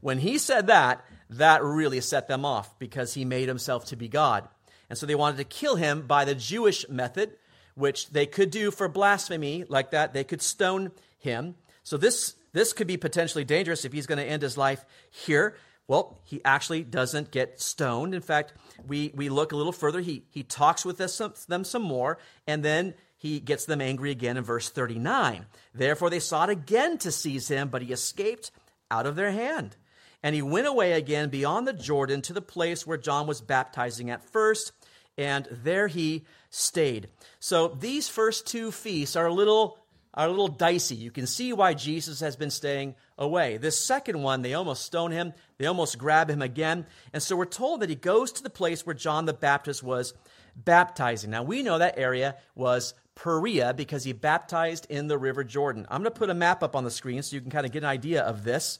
[0.00, 4.08] When he said that, that really set them off because he made himself to be
[4.08, 4.48] God.
[4.90, 7.36] And so they wanted to kill him by the Jewish method,
[7.74, 10.12] which they could do for blasphemy like that.
[10.12, 11.54] They could stone him.
[11.82, 15.56] So this, this could be potentially dangerous if he's going to end his life here.
[15.88, 18.14] Well, he actually doesn't get stoned.
[18.14, 18.54] In fact,
[18.86, 20.00] we, we look a little further.
[20.00, 24.10] He, he talks with us some, them some more, and then he gets them angry
[24.10, 25.46] again in verse 39.
[25.74, 28.50] Therefore, they sought again to seize him, but he escaped
[28.90, 29.76] out of their hand.
[30.22, 34.10] And he went away again beyond the Jordan to the place where John was baptizing
[34.10, 34.72] at first,
[35.16, 37.08] and there he stayed.
[37.40, 39.78] So these first two feasts are a little
[40.14, 40.94] are a little dicey.
[40.94, 43.56] You can see why Jesus has been staying away.
[43.56, 46.84] This second one, they almost stone him, they almost grab him again.
[47.14, 50.12] And so we're told that he goes to the place where John the Baptist was
[50.54, 51.30] baptizing.
[51.30, 55.86] Now we know that area was Perea because he baptized in the River Jordan.
[55.88, 57.72] I'm going to put a map up on the screen so you can kind of
[57.72, 58.78] get an idea of this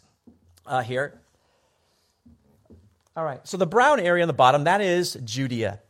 [0.67, 1.19] uh, here.
[3.17, 5.81] All right, so the brown area on the bottom, that is Judea.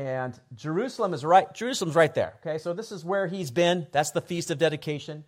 [0.00, 2.32] And Jerusalem is right, Jerusalem's right there.
[2.40, 3.86] Okay, so this is where he's been.
[3.92, 5.24] That's the Feast of Dedication.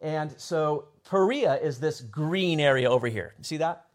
[0.00, 3.34] And so Perea is this green area over here.
[3.38, 3.86] You see that?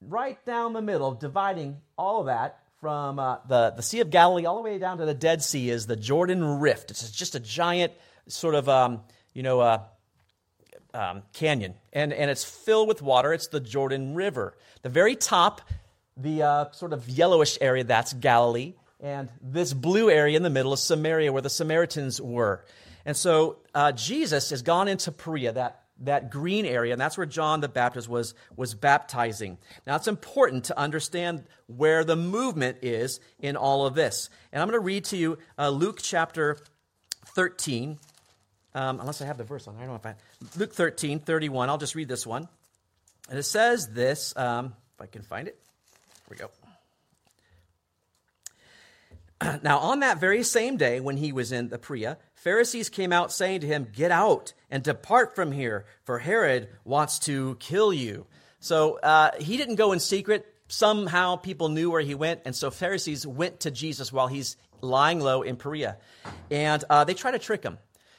[0.00, 4.46] Right down the middle, dividing all of that from uh, the, the Sea of Galilee
[4.46, 6.90] all the way down to the Dead Sea is the Jordan Rift.
[6.90, 7.92] It's just a giant
[8.28, 9.02] sort of, um,
[9.34, 9.82] you know, uh,
[10.94, 11.74] um, canyon.
[11.92, 13.34] And, and it's filled with water.
[13.34, 14.56] It's the Jordan River.
[14.80, 15.60] The very top,
[16.16, 18.72] the uh, sort of yellowish area, that's Galilee.
[19.00, 22.64] And this blue area in the middle is Samaria, where the Samaritans were.
[23.04, 27.26] And so uh, Jesus has gone into Perea, that, that green area, and that's where
[27.26, 29.58] John the Baptist was, was baptizing.
[29.86, 34.30] Now, it's important to understand where the movement is in all of this.
[34.52, 36.56] And I'm going to read to you uh, Luke chapter
[37.34, 37.98] 13,
[38.74, 39.76] um, unless I have the verse on.
[39.76, 40.14] I don't know if I.
[40.56, 41.68] Luke 13, 31.
[41.68, 42.48] I'll just read this one.
[43.28, 45.58] And it says this, um, if I can find it.
[46.28, 46.63] Here we go.
[49.62, 53.32] Now, on that very same day when he was in the Perea, Pharisees came out
[53.32, 58.26] saying to him, Get out and depart from here, for Herod wants to kill you.
[58.60, 60.46] So uh, he didn't go in secret.
[60.68, 65.20] Somehow people knew where he went, and so Pharisees went to Jesus while he's lying
[65.20, 65.98] low in Perea.
[66.50, 67.78] And uh, they tried to trick him.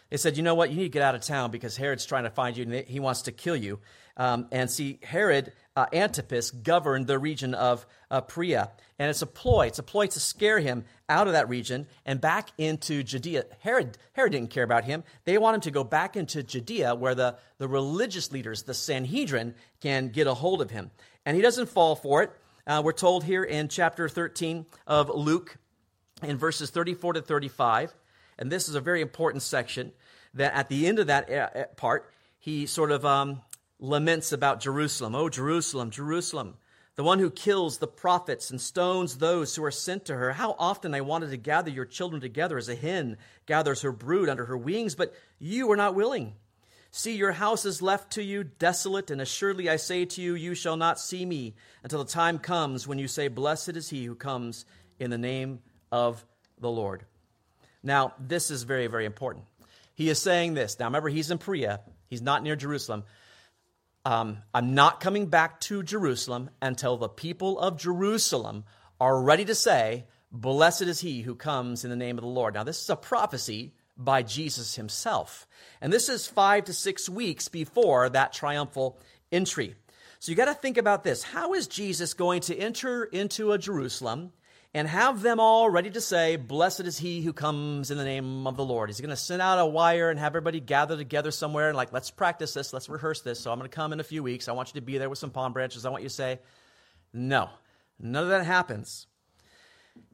[0.09, 0.69] They said, You know what?
[0.69, 2.99] You need to get out of town because Herod's trying to find you and he
[2.99, 3.79] wants to kill you.
[4.17, 8.71] Um, and see, Herod uh, Antipas governed the region of uh, Perea.
[8.97, 9.67] And it's a ploy.
[9.67, 13.45] It's a ploy to scare him out of that region and back into Judea.
[13.59, 15.03] Herod, Herod didn't care about him.
[15.25, 19.55] They want him to go back into Judea where the, the religious leaders, the Sanhedrin,
[19.81, 20.91] can get a hold of him.
[21.25, 22.31] And he doesn't fall for it.
[22.67, 25.57] Uh, we're told here in chapter 13 of Luke,
[26.23, 27.93] in verses 34 to 35,
[28.39, 29.91] and this is a very important section,
[30.33, 33.41] that at the end of that uh, uh, part, he sort of um,
[33.85, 35.15] laments about Jerusalem.
[35.15, 36.55] Oh, Jerusalem, Jerusalem,
[36.95, 40.33] the one who kills the prophets and stones those who are sent to her.
[40.33, 44.29] How often I wanted to gather your children together as a hen gathers her brood
[44.29, 46.33] under her wings, but you were not willing.
[46.91, 50.55] See, your house is left to you desolate, and assuredly I say to you, you
[50.55, 54.15] shall not see me until the time comes when you say, Blessed is he who
[54.15, 54.65] comes
[54.97, 55.59] in the name
[55.91, 56.23] of
[56.59, 57.03] the Lord.
[57.83, 59.43] Now, this is very, very important.
[59.93, 60.79] He is saying this.
[60.79, 63.03] Now, remember, he's in Perea, he's not near Jerusalem
[64.05, 68.63] um, I'm not coming back to Jerusalem until the people of Jerusalem
[69.01, 72.53] are ready to say, Blessed is he who comes in the name of the Lord.
[72.53, 75.47] Now, this is a prophecy by Jesus himself.
[75.81, 78.99] And this is five to six weeks before that triumphal
[79.31, 79.75] entry.
[80.19, 81.23] So you got to think about this.
[81.23, 84.33] How is Jesus going to enter into a Jerusalem
[84.75, 88.45] and have them all ready to say, Blessed is he who comes in the name
[88.45, 88.89] of the Lord.
[88.89, 91.93] He's going to send out a wire and have everybody gather together somewhere and, like,
[91.93, 93.39] let's practice this, let's rehearse this.
[93.39, 94.49] So I'm going to come in a few weeks.
[94.49, 95.85] I want you to be there with some palm branches.
[95.85, 96.39] I want you to say,
[97.13, 97.49] No,
[97.97, 99.07] none of that happens.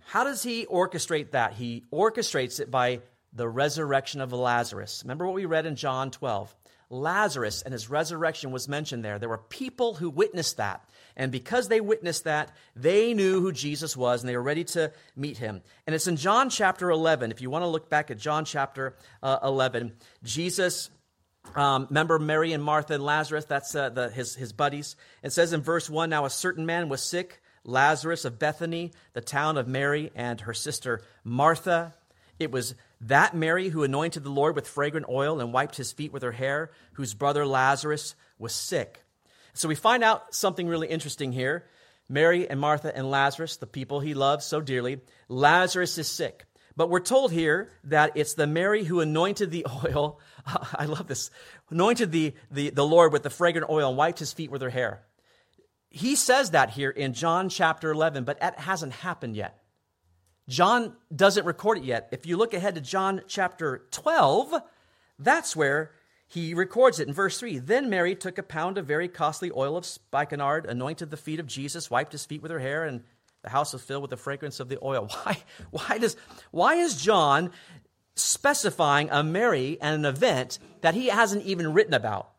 [0.06, 1.54] How does he orchestrate that?
[1.54, 3.02] He orchestrates it by
[3.34, 5.02] the resurrection of Lazarus.
[5.04, 6.56] Remember what we read in John 12?
[6.91, 9.17] Lazarus and his resurrection was mentioned there.
[9.17, 10.88] There were people who witnessed that.
[11.15, 14.91] And because they witnessed that, they knew who Jesus was and they were ready to
[15.15, 15.62] meet him.
[15.86, 17.32] And it's in John chapter 11.
[17.32, 19.93] If you want to look back at John chapter uh, 11,
[20.24, 20.89] Jesus.
[21.56, 23.45] Um, remember Mary and Martha and Lazarus?
[23.45, 24.95] That's uh, the, his, his buddies.
[25.24, 29.21] It says in verse 1 Now a certain man was sick, Lazarus of Bethany, the
[29.21, 31.93] town of Mary and her sister Martha.
[32.39, 36.13] It was that Mary who anointed the Lord with fragrant oil and wiped his feet
[36.13, 39.04] with her hair, whose brother Lazarus was sick.
[39.54, 41.66] So we find out something really interesting here.
[42.10, 46.46] Mary and Martha and Lazarus, the people he loves so dearly, Lazarus is sick.
[46.76, 50.20] But we're told here that it's the Mary who anointed the oil.
[50.46, 51.32] I love this.
[51.70, 54.70] Anointed the, the, the Lord with the fragrant oil and wiped his feet with her
[54.70, 55.04] hair.
[55.90, 59.62] He says that here in John chapter 11, but that hasn't happened yet.
[60.48, 62.10] John doesn't record it yet.
[62.12, 64.56] If you look ahead to John chapter 12,
[65.20, 65.92] that's where
[66.32, 67.60] he records it in verse 3.
[67.60, 71.46] Then Mary took a pound of very costly oil of spikenard, anointed the feet of
[71.46, 73.04] Jesus, wiped his feet with her hair, and
[73.41, 75.10] the house was filled with the fragrance of the oil.
[75.24, 75.38] Why,
[75.72, 76.15] why, does,
[76.52, 77.52] why is John
[78.15, 82.32] specifying a Mary and an event that he hasn't even written about?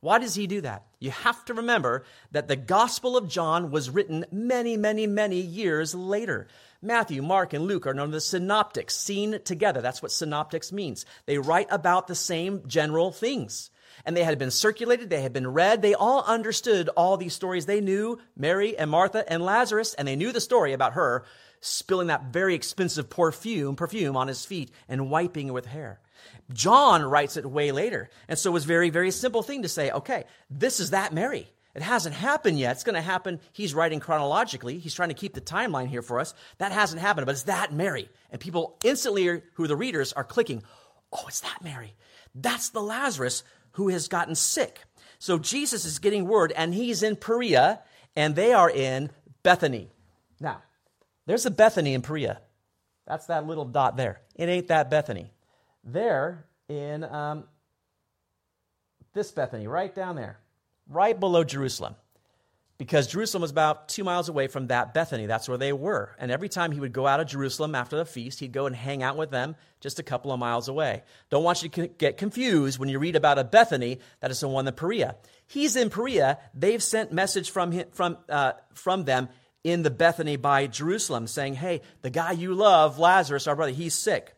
[0.00, 0.84] Why does he do that?
[1.00, 5.94] You have to remember that the Gospel of John was written many, many, many years
[5.94, 6.48] later.
[6.80, 9.80] Matthew, Mark, and Luke are known as synoptics, seen together.
[9.80, 11.04] That's what synoptics means.
[11.26, 13.70] They write about the same general things.
[14.04, 17.66] And they had been circulated, they had been read, they all understood all these stories.
[17.66, 21.24] They knew Mary and Martha and Lazarus, and they knew the story about her
[21.60, 26.00] spilling that very expensive perfume, perfume on his feet and wiping it with hair.
[26.52, 28.10] John writes it way later.
[28.28, 31.50] And so it was very, very simple thing to say, okay, this is that Mary.
[31.78, 32.72] It hasn't happened yet.
[32.72, 33.38] It's going to happen.
[33.52, 34.80] He's writing chronologically.
[34.80, 36.34] He's trying to keep the timeline here for us.
[36.58, 38.08] That hasn't happened, but it's that Mary.
[38.32, 40.64] And people instantly, who are the readers, are clicking,
[41.12, 41.94] oh, it's that Mary.
[42.34, 44.80] That's the Lazarus who has gotten sick.
[45.20, 47.78] So Jesus is getting word, and he's in Perea,
[48.16, 49.12] and they are in
[49.44, 49.88] Bethany.
[50.40, 50.64] Now,
[51.26, 52.40] there's a Bethany in Perea.
[53.06, 54.20] That's that little dot there.
[54.34, 55.30] It ain't that Bethany.
[55.84, 57.44] There in um,
[59.14, 60.40] this Bethany, right down there
[60.88, 61.94] right below Jerusalem.
[62.78, 65.26] Because Jerusalem was about two miles away from that Bethany.
[65.26, 66.14] That's where they were.
[66.16, 68.76] And every time he would go out of Jerusalem after the feast, he'd go and
[68.76, 71.02] hang out with them just a couple of miles away.
[71.28, 74.46] Don't want you to get confused when you read about a Bethany that is the
[74.46, 75.16] one in Perea.
[75.48, 76.38] He's in Perea.
[76.54, 79.28] They've sent message from, him, from, uh, from them
[79.64, 83.94] in the Bethany by Jerusalem saying, hey, the guy you love, Lazarus, our brother, he's
[83.94, 84.34] sick.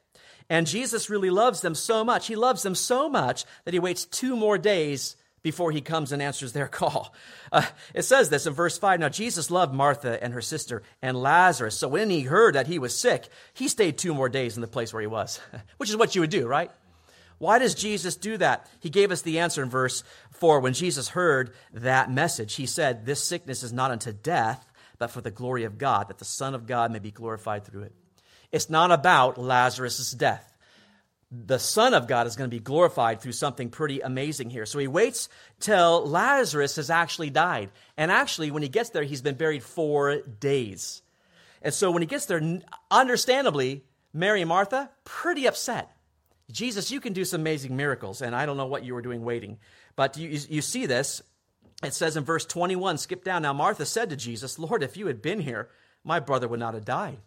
[0.49, 2.27] And Jesus really loves them so much.
[2.27, 6.23] He loves them so much that he waits two more days before he comes and
[6.23, 7.15] answers their call.
[7.51, 11.21] Uh, it says this in verse 5 Now Jesus loved Martha and her sister and
[11.21, 11.77] Lazarus.
[11.77, 14.67] So when he heard that he was sick, he stayed two more days in the
[14.67, 15.41] place where he was,
[15.77, 16.71] which is what you would do, right?
[17.39, 18.69] Why does Jesus do that?
[18.81, 20.61] He gave us the answer in verse 4.
[20.61, 24.67] When Jesus heard that message, he said, This sickness is not unto death,
[24.99, 27.85] but for the glory of God, that the Son of God may be glorified through
[27.85, 27.95] it.
[28.53, 30.50] It's not about Lazarus' death
[31.31, 34.67] the Son of God is going to be glorified through something pretty amazing here.
[34.67, 35.29] So he waits
[35.61, 37.71] till Lazarus has actually died.
[37.97, 41.03] And actually, when he gets there, he's been buried four days.
[41.63, 45.93] And so when he gets there, understandably, Mary and Martha, pretty upset.
[46.51, 49.23] Jesus, you can do some amazing miracles, and I don't know what you were doing
[49.23, 49.59] waiting.
[49.95, 51.23] But you, you see this.
[51.85, 53.43] It says in verse 21, skip down.
[53.43, 55.69] Now, Martha said to Jesus, Lord, if you had been here,
[56.03, 57.19] my brother would not have died.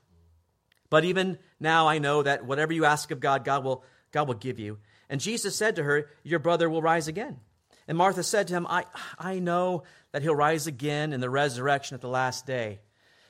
[0.89, 4.35] But even now I know that whatever you ask of God, God will God will
[4.35, 4.77] give you.
[5.09, 7.39] And Jesus said to her, Your brother will rise again.
[7.87, 8.85] And Martha said to him, I,
[9.19, 12.79] I know that he'll rise again in the resurrection at the last day.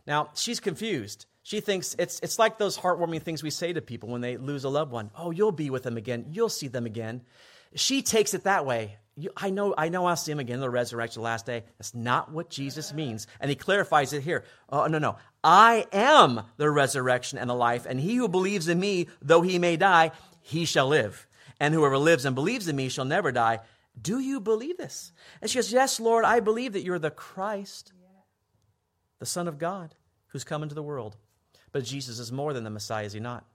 [0.06, 1.26] Now, she's confused.
[1.42, 4.64] She thinks it's, it's like those heartwarming things we say to people when they lose
[4.64, 5.10] a loved one.
[5.18, 6.28] Oh, you'll be with them again.
[6.32, 7.24] You'll see them again.
[7.76, 8.98] She takes it that way.
[9.16, 11.64] You, I know, I know I'll see him again in the resurrection, the last day.
[11.78, 13.28] That's not what Jesus means.
[13.40, 14.44] And he clarifies it here.
[14.70, 15.18] Oh, no, no.
[15.44, 19.60] I am the resurrection and the life, and he who believes in me, though he
[19.60, 20.12] may die,
[20.44, 21.28] he shall live.
[21.60, 23.62] And whoever lives and believes in me shall never die.
[24.00, 25.14] Do you believe this?
[25.42, 27.94] And she goes, Yes, Lord, I believe that you're the Christ,
[29.20, 29.96] the Son of God,
[30.28, 31.16] who's come into the world.
[31.72, 33.46] But Jesus is more than the Messiah, is he not?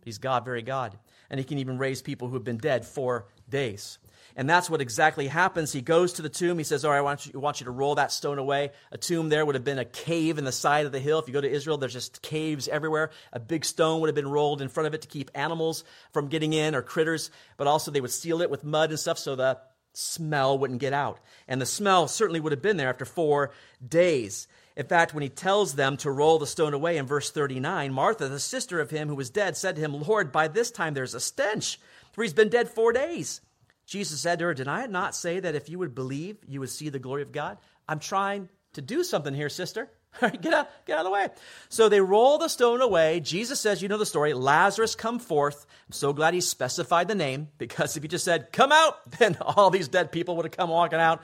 [0.00, 0.98] But he's God, very God.
[1.30, 3.98] And he can even raise people who have been dead for days.
[4.38, 5.72] And that's what exactly happens.
[5.72, 6.58] He goes to the tomb.
[6.58, 8.70] He says, All right, I want you, I want you to roll that stone away.
[8.92, 11.18] A tomb there would have been a cave in the side of the hill.
[11.18, 13.10] If you go to Israel, there's just caves everywhere.
[13.32, 16.28] A big stone would have been rolled in front of it to keep animals from
[16.28, 19.34] getting in or critters, but also they would seal it with mud and stuff so
[19.34, 19.58] the
[19.92, 21.18] smell wouldn't get out.
[21.48, 23.50] And the smell certainly would have been there after four
[23.84, 24.46] days.
[24.76, 28.28] In fact, when he tells them to roll the stone away in verse 39, Martha,
[28.28, 31.14] the sister of him who was dead, said to him, Lord, by this time there's
[31.14, 31.80] a stench,
[32.12, 33.40] for he's been dead four days.
[33.88, 36.68] Jesus said to her, Did I not say that if you would believe, you would
[36.68, 37.56] see the glory of God?
[37.88, 39.90] I'm trying to do something here, sister.
[40.20, 41.28] get out, get out of the way.
[41.70, 43.20] So they roll the stone away.
[43.20, 45.64] Jesus says, you know the story, Lazarus come forth.
[45.86, 49.38] I'm so glad he specified the name because if he just said, come out, then
[49.40, 51.22] all these dead people would have come walking out.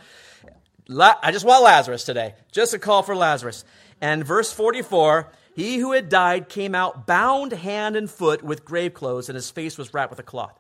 [0.89, 2.35] La- I just want Lazarus today.
[2.51, 3.65] Just a call for Lazarus.
[4.01, 8.95] And verse 44, he who had died came out bound hand and foot with grave
[8.95, 10.59] clothes and his face was wrapped with a cloth.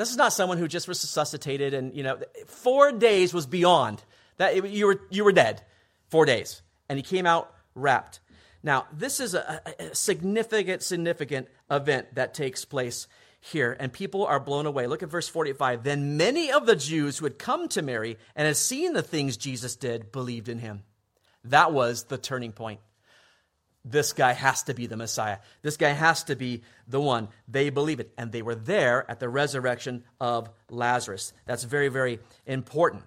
[0.00, 4.02] This is not someone who just was resuscitated and, you know, four days was beyond
[4.38, 4.66] that.
[4.66, 5.62] You were, you were dead.
[6.08, 6.62] Four days.
[6.88, 8.20] And he came out wrapped.
[8.62, 13.08] Now, this is a, a significant, significant event that takes place
[13.40, 14.86] here, and people are blown away.
[14.86, 15.84] Look at verse 45.
[15.84, 19.36] Then many of the Jews who had come to Mary and had seen the things
[19.36, 20.82] Jesus did believed in him.
[21.44, 22.80] That was the turning point.
[23.84, 25.38] This guy has to be the Messiah.
[25.62, 27.28] This guy has to be the one.
[27.48, 28.12] They believe it.
[28.18, 31.32] And they were there at the resurrection of Lazarus.
[31.46, 33.04] That's very, very important.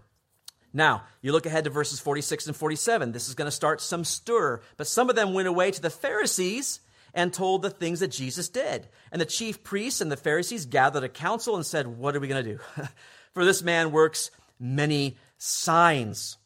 [0.74, 3.11] Now, you look ahead to verses 46 and 47.
[3.11, 4.61] This is going to start some stir.
[4.78, 6.80] But some of them went away to the Pharisees
[7.13, 8.88] and told the things that Jesus did.
[9.11, 12.28] And the chief priests and the Pharisees gathered a council and said, What are we
[12.28, 12.59] going to do?
[13.34, 16.38] For this man works many signs.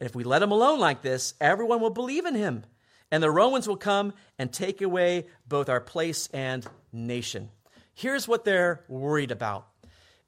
[0.00, 2.64] And if we let him alone like this, everyone will believe in him
[3.10, 7.50] and the Romans will come and take away both our place and nation.
[7.94, 9.66] Here's what they're worried about.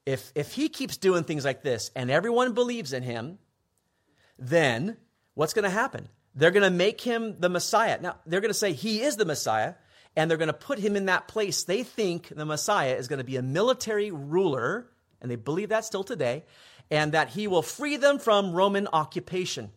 [0.07, 3.39] If, if he keeps doing things like this and everyone believes in him,
[4.39, 4.97] then
[5.35, 6.09] what's going to happen?
[6.35, 8.01] They're going to make him the Messiah.
[8.01, 9.75] Now, they're going to say he is the Messiah,
[10.17, 11.65] and they're going to put him in that place.
[11.65, 14.89] They think the Messiah is going to be a military ruler,
[15.21, 16.45] and they believe that still today,
[16.91, 19.71] and that he will free them from Roman occupation.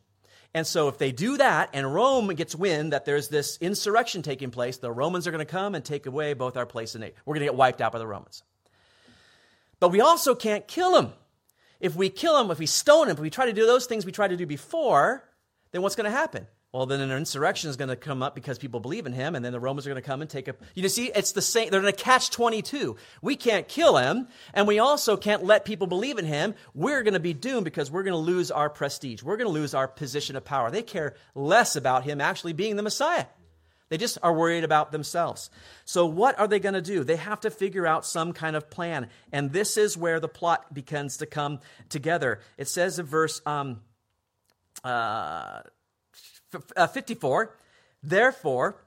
[0.55, 4.51] And so, if they do that and Rome gets wind that there's this insurrection taking
[4.51, 7.13] place, the Romans are going to come and take away both our place and name.
[7.25, 8.43] We're going to get wiped out by the Romans.
[9.79, 11.13] But we also can't kill them.
[11.79, 14.05] If we kill them, if we stone them, if we try to do those things
[14.05, 15.27] we tried to do before,
[15.71, 16.47] then what's going to happen?
[16.73, 19.45] Well, then an insurrection is going to come up because people believe in him, and
[19.45, 20.59] then the Romans are going to come and take up.
[20.73, 21.69] You see, it's the same.
[21.69, 22.95] They're going to catch 22.
[23.21, 26.55] We can't kill him, and we also can't let people believe in him.
[26.73, 29.21] We're going to be doomed because we're going to lose our prestige.
[29.21, 30.71] We're going to lose our position of power.
[30.71, 33.27] They care less about him actually being the Messiah.
[33.89, 35.51] They just are worried about themselves.
[35.85, 37.03] So, what are they going to do?
[37.03, 39.09] They have to figure out some kind of plan.
[39.31, 41.59] And this is where the plot begins to come
[41.89, 42.39] together.
[42.57, 43.43] It says in verse.
[43.45, 43.81] Um,
[44.83, 45.61] uh,
[46.75, 47.55] uh, 54,
[48.01, 48.83] therefore,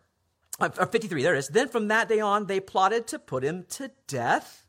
[0.59, 1.49] uh, 53, there it is.
[1.49, 4.67] Then from that day on, they plotted to put him to death.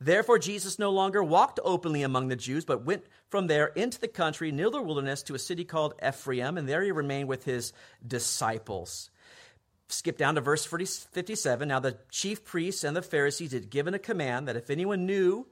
[0.00, 4.08] Therefore, Jesus no longer walked openly among the Jews, but went from there into the
[4.08, 7.72] country near the wilderness to a city called Ephraim, and there he remained with his
[8.06, 9.10] disciples.
[9.88, 11.66] Skip down to verse 57.
[11.66, 15.46] Now, the chief priests and the Pharisees had given a command that if anyone knew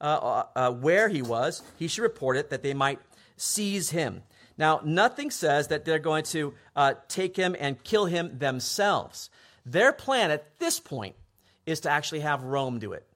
[0.00, 3.00] uh, uh, uh where he was, he should report it, that they might
[3.36, 4.22] seize him.
[4.58, 9.30] Now, nothing says that they're going to uh, take him and kill him themselves.
[9.64, 11.14] Their plan at this point
[11.64, 13.06] is to actually have Rome do it.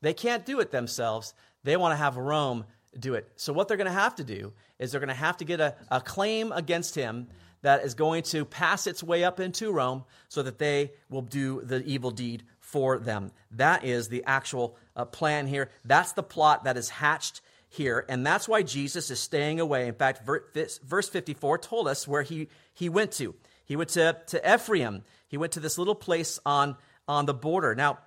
[0.00, 1.32] They can't do it themselves.
[1.62, 2.64] They want to have Rome
[2.98, 3.30] do it.
[3.36, 5.60] So, what they're going to have to do is they're going to have to get
[5.60, 7.28] a, a claim against him
[7.62, 11.62] that is going to pass its way up into Rome so that they will do
[11.62, 13.32] the evil deed for them.
[13.52, 15.70] That is the actual uh, plan here.
[15.84, 17.40] That's the plot that is hatched
[17.74, 19.88] here, and that's why Jesus is staying away.
[19.88, 23.34] In fact, verse 54 told us where he, he went to.
[23.64, 25.02] He went to, to Ephraim.
[25.28, 26.76] He went to this little place on,
[27.08, 27.74] on the border.
[27.74, 27.98] Now,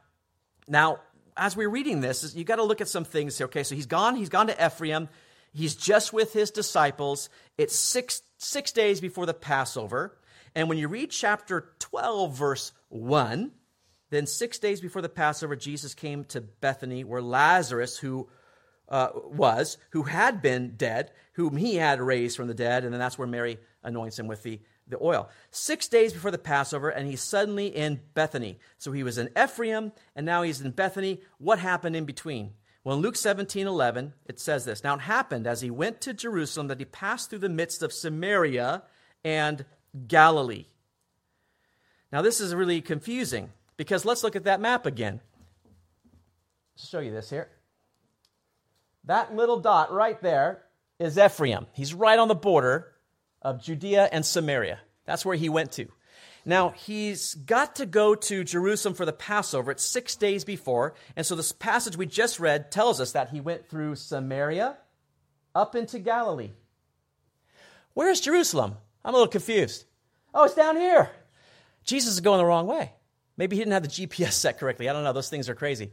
[0.68, 1.00] now,
[1.36, 3.38] as we're reading this, you got to look at some things.
[3.38, 3.46] Here.
[3.46, 4.16] Okay, so he's gone.
[4.16, 5.10] He's gone to Ephraim.
[5.54, 7.30] He's just with his disciples.
[7.58, 10.18] It's six six days before the Passover.
[10.56, 13.52] And when you read chapter 12, verse 1,
[14.10, 18.30] then six days before the Passover, Jesus came to Bethany, where Lazarus, who
[18.90, 23.00] uh, was, who had been dead, whom he had raised from the dead, and then
[23.00, 25.30] that's where Mary anoints him with the, the oil.
[25.52, 28.60] Six days before the Passover, and he's suddenly in Bethany.
[28.78, 31.22] So he was in Ephraim, and now he's in Bethany.
[31.38, 32.54] What happened in between?
[32.84, 36.14] Well, in Luke 17 11, it says this Now it happened as he went to
[36.14, 38.84] Jerusalem that he passed through the midst of Samaria
[39.24, 39.66] and
[40.08, 40.68] Galilee.
[42.12, 45.20] Now, this is really confusing because let's look at that map again.
[46.80, 47.50] I'll show you this here.
[49.08, 50.64] That little dot right there
[51.00, 51.66] is Ephraim.
[51.72, 52.92] He's right on the border
[53.42, 54.80] of Judea and Samaria.
[55.06, 55.88] That's where he went to.
[56.46, 59.72] Now, he's got to go to Jerusalem for the Passover.
[59.72, 60.94] It's six days before.
[61.16, 64.78] And so, this passage we just read tells us that he went through Samaria
[65.56, 66.52] up into Galilee.
[67.94, 68.76] Where's Jerusalem?
[69.04, 69.86] I'm a little confused.
[70.34, 71.10] Oh, it's down here.
[71.84, 72.92] Jesus is going the wrong way.
[73.38, 74.90] Maybe he didn't have the GPS set correctly.
[74.90, 75.14] I don't know.
[75.14, 75.92] Those things are crazy.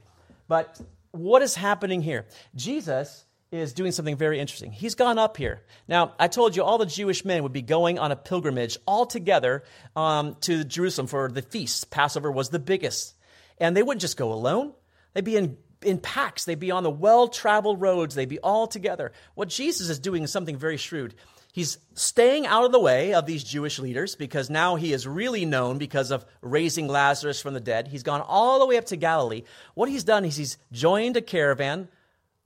[0.49, 0.81] But
[1.15, 2.27] what is happening here?
[2.55, 4.73] Jesus is doing something very interesting.
[4.73, 5.63] He's gone up here.
[5.87, 9.07] Now, I told you all the Jewish men would be going on a pilgrimage all
[9.07, 9.63] together
[9.95, 11.91] um, to Jerusalem for the feast.
[11.91, 13.15] Passover was the biggest.
[13.59, 14.73] And they wouldn't just go alone,
[15.13, 18.67] they'd be in, in packs, they'd be on the well traveled roads, they'd be all
[18.67, 19.13] together.
[19.37, 21.15] What Jesus is doing is something very shrewd.
[21.55, 25.45] He's staying out of the way of these Jewish leaders because now he is really
[25.45, 27.87] known because of raising Lazarus from the dead.
[27.87, 29.45] He's gone all the way up to Galilee.
[29.75, 31.87] What he's done is he's joined a caravan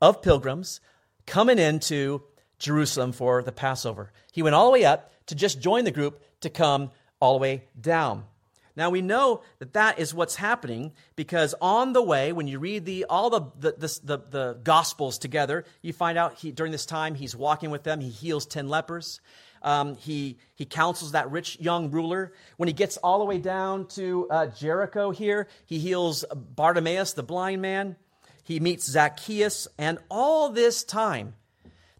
[0.02, 0.82] of pilgrims
[1.24, 2.22] coming into
[2.59, 4.12] Jerusalem for the Passover.
[4.30, 7.40] He went all the way up to just join the group to come all the
[7.40, 8.24] way down.
[8.79, 12.85] Now we know that that is what's happening because on the way, when you read
[12.85, 16.87] the all the the, the, the, the gospels together, you find out he, during this
[16.87, 17.99] time he's walking with them.
[17.99, 19.20] He heals ten lepers.
[19.62, 22.33] Um, he he counsels that rich young ruler.
[22.57, 27.24] When he gets all the way down to uh, Jericho, here he heals Bartimaeus, the
[27.24, 27.97] blind man.
[28.45, 31.35] He meets Zacchaeus, and all this time,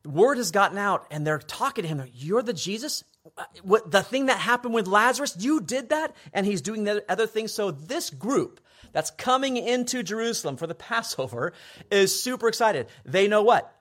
[0.05, 2.05] word has gotten out, and they're talking to him.
[2.14, 3.03] You're the Jesus
[3.39, 7.05] Uh, what, the thing that happened with Lazarus, you did that, and he's doing the
[7.09, 7.49] other thing.
[7.49, 8.61] So this group
[8.93, 11.53] that's coming into Jerusalem for the Passover
[11.91, 12.89] is super excited.
[13.05, 13.72] They know what?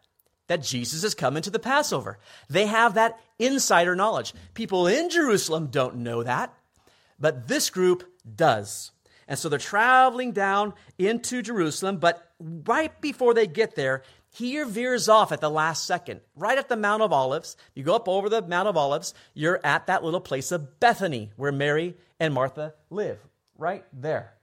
[0.48, 2.20] That Jesus is coming to the Passover.
[2.50, 4.34] They have that insider knowledge.
[4.54, 6.54] People in Jerusalem don't know that,
[7.20, 8.04] but this group
[8.36, 8.92] does.
[9.28, 14.04] And so they're traveling down into Jerusalem, but right before they get there,
[14.38, 17.58] he veers off at the last second, right at the Mount of Olives.
[17.74, 21.32] You go up over the Mount of Olives, you're at that little place of Bethany
[21.38, 23.18] where Mary and Martha live,
[23.58, 24.34] right there.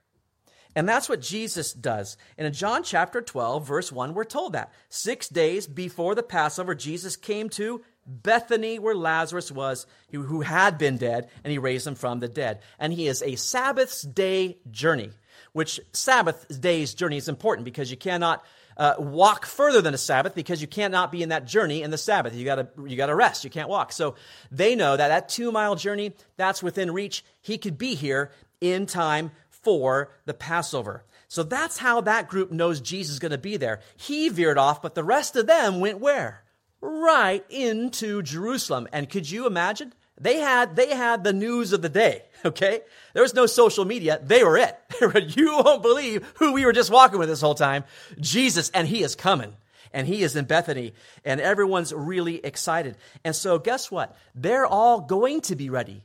[0.75, 2.17] And that's what Jesus does.
[2.37, 4.73] And in John chapter 12, verse 1, we're told that.
[4.89, 10.97] Six days before the Passover, Jesus came to Bethany, where Lazarus was, who had been
[10.97, 12.59] dead, and he raised him from the dead.
[12.77, 15.11] And he is a Sabbath's day journey,
[15.53, 18.43] which Sabbath day's journey is important because you cannot
[18.77, 21.97] uh, walk further than a Sabbath because you cannot be in that journey in the
[21.97, 22.35] Sabbath.
[22.35, 23.43] You gotta, you gotta rest.
[23.43, 23.91] You can't walk.
[23.91, 24.15] So
[24.51, 27.23] they know that that two mile journey, that's within reach.
[27.41, 31.03] He could be here in time for the Passover.
[31.27, 33.81] So that's how that group knows Jesus is going to be there.
[33.95, 36.43] He veered off, but the rest of them went where?
[36.81, 38.87] Right into Jerusalem.
[38.93, 39.93] And could you imagine?
[40.19, 42.81] They had, they had the news of the day, okay?
[43.13, 44.19] There was no social media.
[44.23, 44.77] They were it.
[45.35, 47.83] you won't believe who we were just walking with this whole time.
[48.19, 49.55] Jesus, and he is coming.
[49.91, 50.93] And he is in Bethany,
[51.23, 52.97] and everyone's really excited.
[53.23, 54.13] And so, guess what?
[54.33, 56.03] They're all going to be ready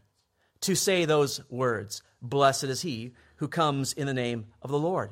[0.60, 5.10] to say those words Blessed is he who comes in the name of the Lord,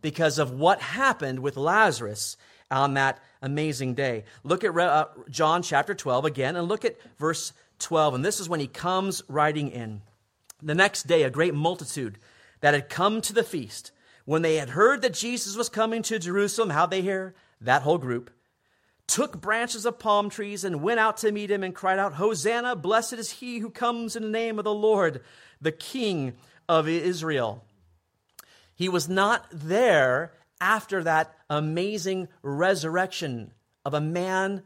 [0.00, 2.36] because of what happened with Lazarus
[2.70, 4.24] on that amazing day.
[4.44, 8.14] Look at uh, John chapter 12 again, and look at verse 12.
[8.14, 10.02] And this is when he comes riding in.
[10.62, 12.18] The next day, a great multitude
[12.60, 13.92] that had come to the feast,
[14.24, 17.34] when they had heard that Jesus was coming to Jerusalem, how they hear?
[17.60, 18.30] That whole group
[19.10, 22.76] took branches of palm trees and went out to meet him and cried out, Hosanna,
[22.76, 25.20] blessed is he who comes in the name of the Lord,
[25.60, 26.34] the King
[26.68, 27.64] of Israel.
[28.72, 33.50] He was not there after that amazing resurrection
[33.84, 34.62] of a man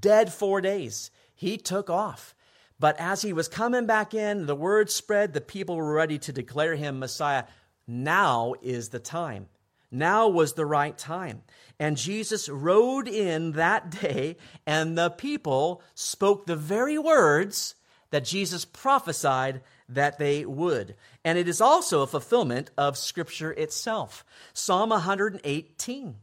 [0.00, 1.12] dead four days.
[1.32, 2.33] He took off.
[2.78, 6.32] But as he was coming back in, the word spread, the people were ready to
[6.32, 7.44] declare him Messiah.
[7.86, 9.48] Now is the time.
[9.90, 11.42] Now was the right time.
[11.78, 17.74] And Jesus rode in that day, and the people spoke the very words
[18.10, 20.96] that Jesus prophesied that they would.
[21.24, 24.24] And it is also a fulfillment of Scripture itself.
[24.52, 26.16] Psalm 118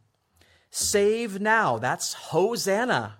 [0.73, 3.17] Save now, that's Hosanna.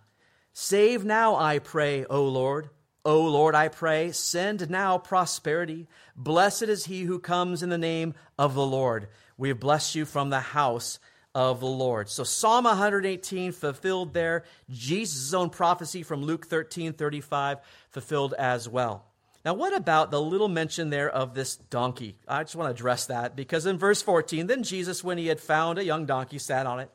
[0.54, 2.70] Save now, I pray, O Lord.
[3.04, 5.88] O Lord, I pray, send now prosperity.
[6.16, 9.08] Blessed is he who comes in the name of the Lord.
[9.38, 10.99] We have blessed you from the house
[11.34, 12.10] of the Lord.
[12.10, 14.43] So Psalm 118 fulfilled there.
[14.70, 17.58] Jesus' own prophecy from Luke 13 35
[17.89, 19.06] fulfilled as well.
[19.43, 22.16] Now, what about the little mention there of this donkey?
[22.28, 25.39] I just want to address that because in verse 14, then Jesus, when he had
[25.39, 26.91] found a young donkey, sat on it.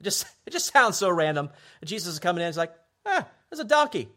[0.00, 1.50] It just, it just sounds so random.
[1.84, 2.74] Jesus is coming in, he's like,
[3.06, 4.08] ah, there's a donkey.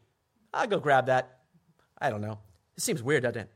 [0.54, 1.40] I'll go grab that.
[2.00, 2.40] I don't know.
[2.76, 3.52] It seems weird, doesn't it?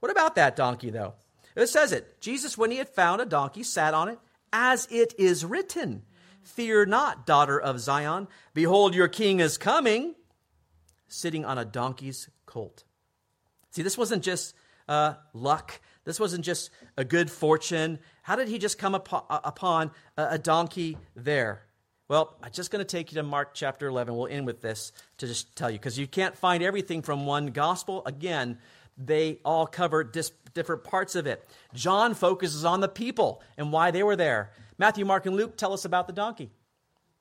[0.00, 1.14] What about that donkey, though?
[1.54, 2.20] It says it.
[2.20, 4.18] Jesus, when he had found a donkey, sat on it,
[4.52, 6.02] as it is written
[6.42, 8.26] Fear not, daughter of Zion.
[8.52, 10.14] Behold, your king is coming,
[11.06, 12.84] sitting on a donkey's colt.
[13.70, 14.54] See, this wasn't just
[14.88, 15.80] uh, luck.
[16.04, 18.00] This wasn't just a good fortune.
[18.22, 21.62] How did he just come upon, upon a donkey there?
[22.12, 24.14] Well, I'm just going to take you to Mark chapter 11.
[24.14, 27.46] We'll end with this to just tell you, because you can't find everything from one
[27.46, 28.02] gospel.
[28.04, 28.58] Again,
[28.98, 31.42] they all cover dis- different parts of it.
[31.72, 34.50] John focuses on the people and why they were there.
[34.76, 36.50] Matthew, Mark, and Luke tell us about the donkey.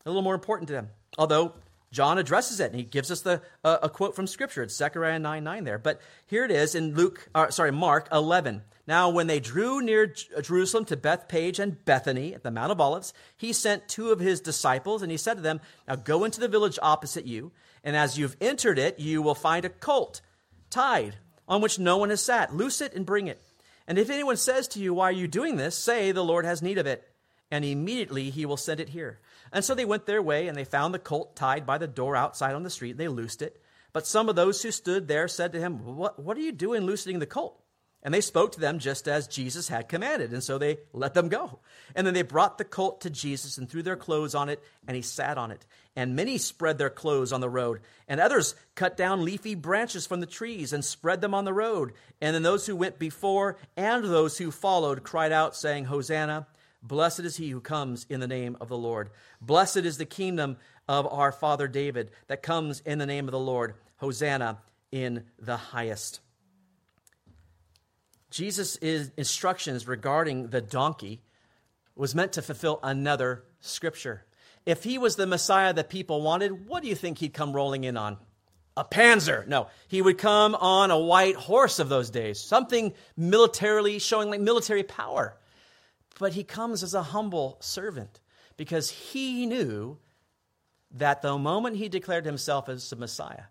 [0.06, 0.90] A little more important to them.
[1.18, 1.54] Although
[1.92, 4.64] John addresses it and he gives us the, uh, a quote from Scripture.
[4.64, 5.78] It's Zechariah 9 9 there.
[5.78, 8.62] But here it is in Luke, uh, sorry, Mark 11.
[8.88, 10.08] Now, when they drew near
[10.42, 14.42] Jerusalem to Bethphage and Bethany at the Mount of Olives, he sent two of his
[14.42, 17.52] disciples, and he said to them, Now go into the village opposite you,
[17.84, 20.22] and as you've entered it, you will find a colt
[20.70, 21.18] tied
[21.48, 22.56] on which no one has sat.
[22.56, 23.42] Loose it and bring it.
[23.88, 25.78] And if anyone says to you, Why are you doing this?
[25.78, 27.08] say, The Lord has need of it,
[27.52, 29.20] and immediately he will send it here.
[29.52, 32.16] And so they went their way, and they found the colt tied by the door
[32.16, 32.98] outside on the street.
[32.98, 33.62] They loosed it.
[33.94, 36.84] But some of those who stood there said to him, What, what are you doing
[36.84, 37.62] loosening the colt?
[38.04, 40.34] And they spoke to them just as Jesus had commanded.
[40.34, 41.60] And so they let them go.
[41.94, 44.96] And then they brought the colt to Jesus and threw their clothes on it, and
[44.96, 45.66] he sat on it.
[45.96, 47.82] And many spread their clothes on the road.
[48.08, 51.94] And others cut down leafy branches from the trees and spread them on the road.
[52.20, 56.48] And then those who went before and those who followed cried out, saying, Hosanna!
[56.84, 59.12] Blessed is he who comes in the name of the Lord.
[59.40, 60.58] Blessed is the kingdom
[60.88, 63.76] of our father David that comes in the name of the Lord.
[63.98, 64.58] Hosanna
[64.92, 66.22] in the highest.
[68.32, 71.22] Jesus' instructions regarding the donkey
[71.96, 74.26] was meant to fulfill another scripture.
[74.66, 77.84] If he was the Messiah that people wanted, what do you think he'd come rolling
[77.84, 78.18] in on?
[78.78, 79.46] A panzer.
[79.48, 84.40] No, he would come on a white horse of those days, something militarily showing like
[84.40, 85.38] military power.
[86.20, 88.20] But he comes as a humble servant
[88.58, 89.98] because he knew
[90.92, 93.46] that the moment he declared himself as the Messiah,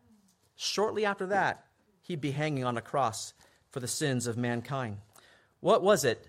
[0.57, 1.65] shortly after that,
[2.03, 3.33] he'd be hanging on a cross
[3.71, 4.99] for the sins of mankind.
[5.61, 6.29] What was it?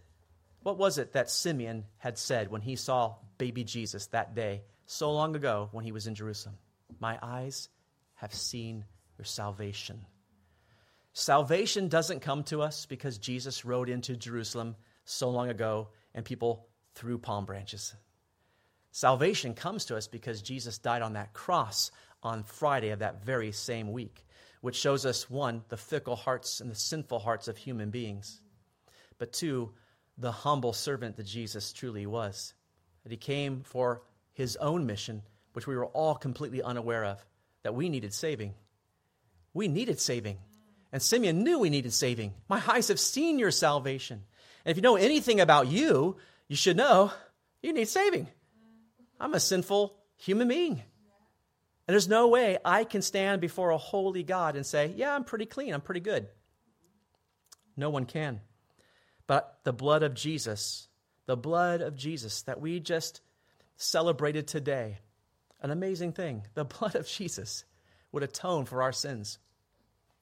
[0.63, 5.11] What was it that Simeon had said when he saw baby Jesus that day, so
[5.11, 6.57] long ago when he was in Jerusalem?
[6.99, 7.69] My eyes
[8.15, 8.85] have seen
[9.17, 10.05] your salvation.
[11.13, 16.67] Salvation doesn't come to us because Jesus rode into Jerusalem so long ago and people
[16.95, 17.93] threw palm branches.
[18.91, 21.91] Salvation comes to us because Jesus died on that cross
[22.21, 24.25] on Friday of that very same week
[24.61, 28.39] which shows us one, the fickle hearts and the sinful hearts of human beings,
[29.17, 29.71] but two,
[30.17, 32.53] the humble servant that Jesus truly was.
[33.03, 34.03] That he came for
[34.33, 37.25] his own mission, which we were all completely unaware of,
[37.63, 38.53] that we needed saving.
[39.53, 40.37] We needed saving.
[40.91, 42.33] And Simeon knew we needed saving.
[42.47, 44.23] My eyes have seen your salvation.
[44.65, 47.11] And if you know anything about you, you should know
[47.61, 48.27] you need saving.
[49.19, 50.81] I'm a sinful human being.
[51.87, 55.23] And there's no way I can stand before a holy God and say, Yeah, I'm
[55.23, 56.27] pretty clean, I'm pretty good.
[57.75, 58.41] No one can.
[59.27, 60.87] But the blood of Jesus,
[61.25, 63.21] the blood of Jesus that we just
[63.75, 64.99] celebrated today,
[65.61, 66.45] an amazing thing.
[66.53, 67.65] The blood of Jesus
[68.11, 69.39] would atone for our sins.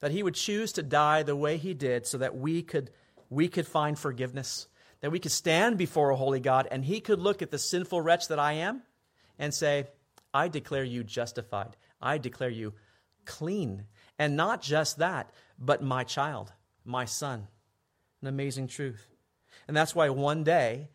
[0.01, 2.91] That he would choose to die the way he did so that we could,
[3.29, 4.67] we could find forgiveness,
[5.01, 8.01] that we could stand before a holy God and he could look at the sinful
[8.01, 8.81] wretch that I am
[9.37, 9.87] and say,
[10.33, 11.75] I declare you justified.
[12.01, 12.73] I declare you
[13.25, 13.85] clean.
[14.17, 16.51] And not just that, but my child,
[16.83, 17.47] my son.
[18.21, 19.07] An amazing truth.
[19.67, 20.89] And that's why one day,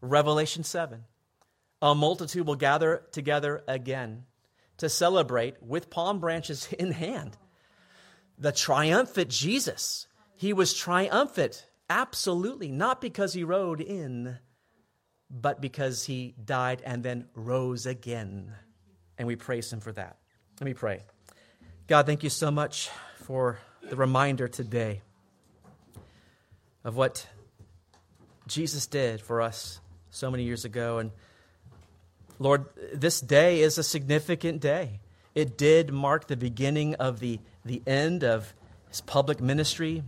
[0.00, 1.04] Revelation 7,
[1.82, 4.24] a multitude will gather together again
[4.78, 7.36] to celebrate with palm branches in hand
[8.38, 10.06] the triumphant Jesus.
[10.36, 14.38] He was triumphant, absolutely, not because he rode in,
[15.30, 18.54] but because he died and then rose again
[19.18, 20.16] and we praise Him for that.
[20.60, 21.02] Let me pray.
[21.86, 23.58] God, thank you so much for
[23.88, 25.02] the reminder today
[26.84, 27.26] of what
[28.46, 29.80] Jesus did for us
[30.10, 30.98] so many years ago.
[30.98, 31.10] And
[32.38, 35.00] Lord, this day is a significant day.
[35.34, 38.54] It did mark the beginning of the, the end of
[38.88, 40.02] his public ministry,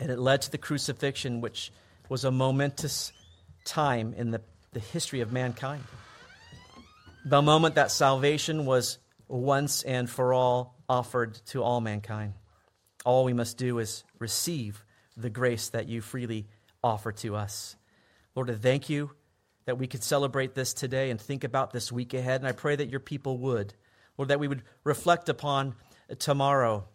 [0.00, 1.72] and it led to the crucifixion, which
[2.08, 3.12] was a momentous
[3.64, 4.40] time in the,
[4.72, 5.84] the history of mankind
[7.28, 12.32] the moment that salvation was once and for all offered to all mankind.
[13.04, 14.84] All we must do is receive
[15.16, 16.46] the grace that you freely
[16.82, 17.76] offer to us.
[18.34, 19.10] Lord, I thank you
[19.66, 22.40] that we could celebrate this today and think about this week ahead.
[22.40, 23.74] And I pray that your people would.
[24.16, 25.74] Lord, that we would reflect upon
[26.18, 26.88] tomorrow,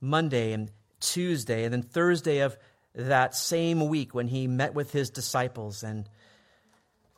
[0.00, 0.70] Monday, and
[1.00, 2.56] Tuesday, and then Thursday of
[2.94, 6.08] that same week when he met with his disciples and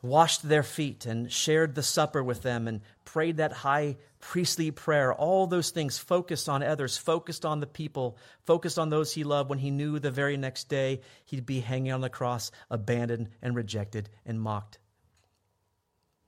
[0.01, 5.13] washed their feet and shared the supper with them and prayed that high priestly prayer.
[5.13, 9.49] All those things focused on others, focused on the people, focused on those he loved
[9.49, 13.55] when he knew the very next day he'd be hanging on the cross, abandoned and
[13.55, 14.79] rejected and mocked.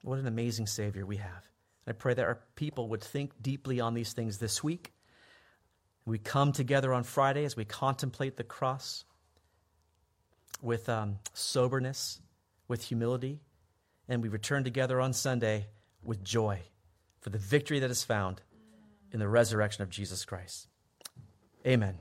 [0.04, 1.49] What an amazing Savior we have.
[1.88, 4.93] I pray that our people would think deeply on these things this week.
[6.06, 9.06] We come together on Friday as we contemplate the cross
[10.62, 12.20] with um, soberness,
[12.68, 13.39] with humility,
[14.10, 15.68] and we return together on Sunday
[16.04, 16.60] with joy
[17.22, 18.41] for the victory that is found
[19.12, 20.68] in the resurrection of Jesus Christ.
[21.66, 21.97] Amen.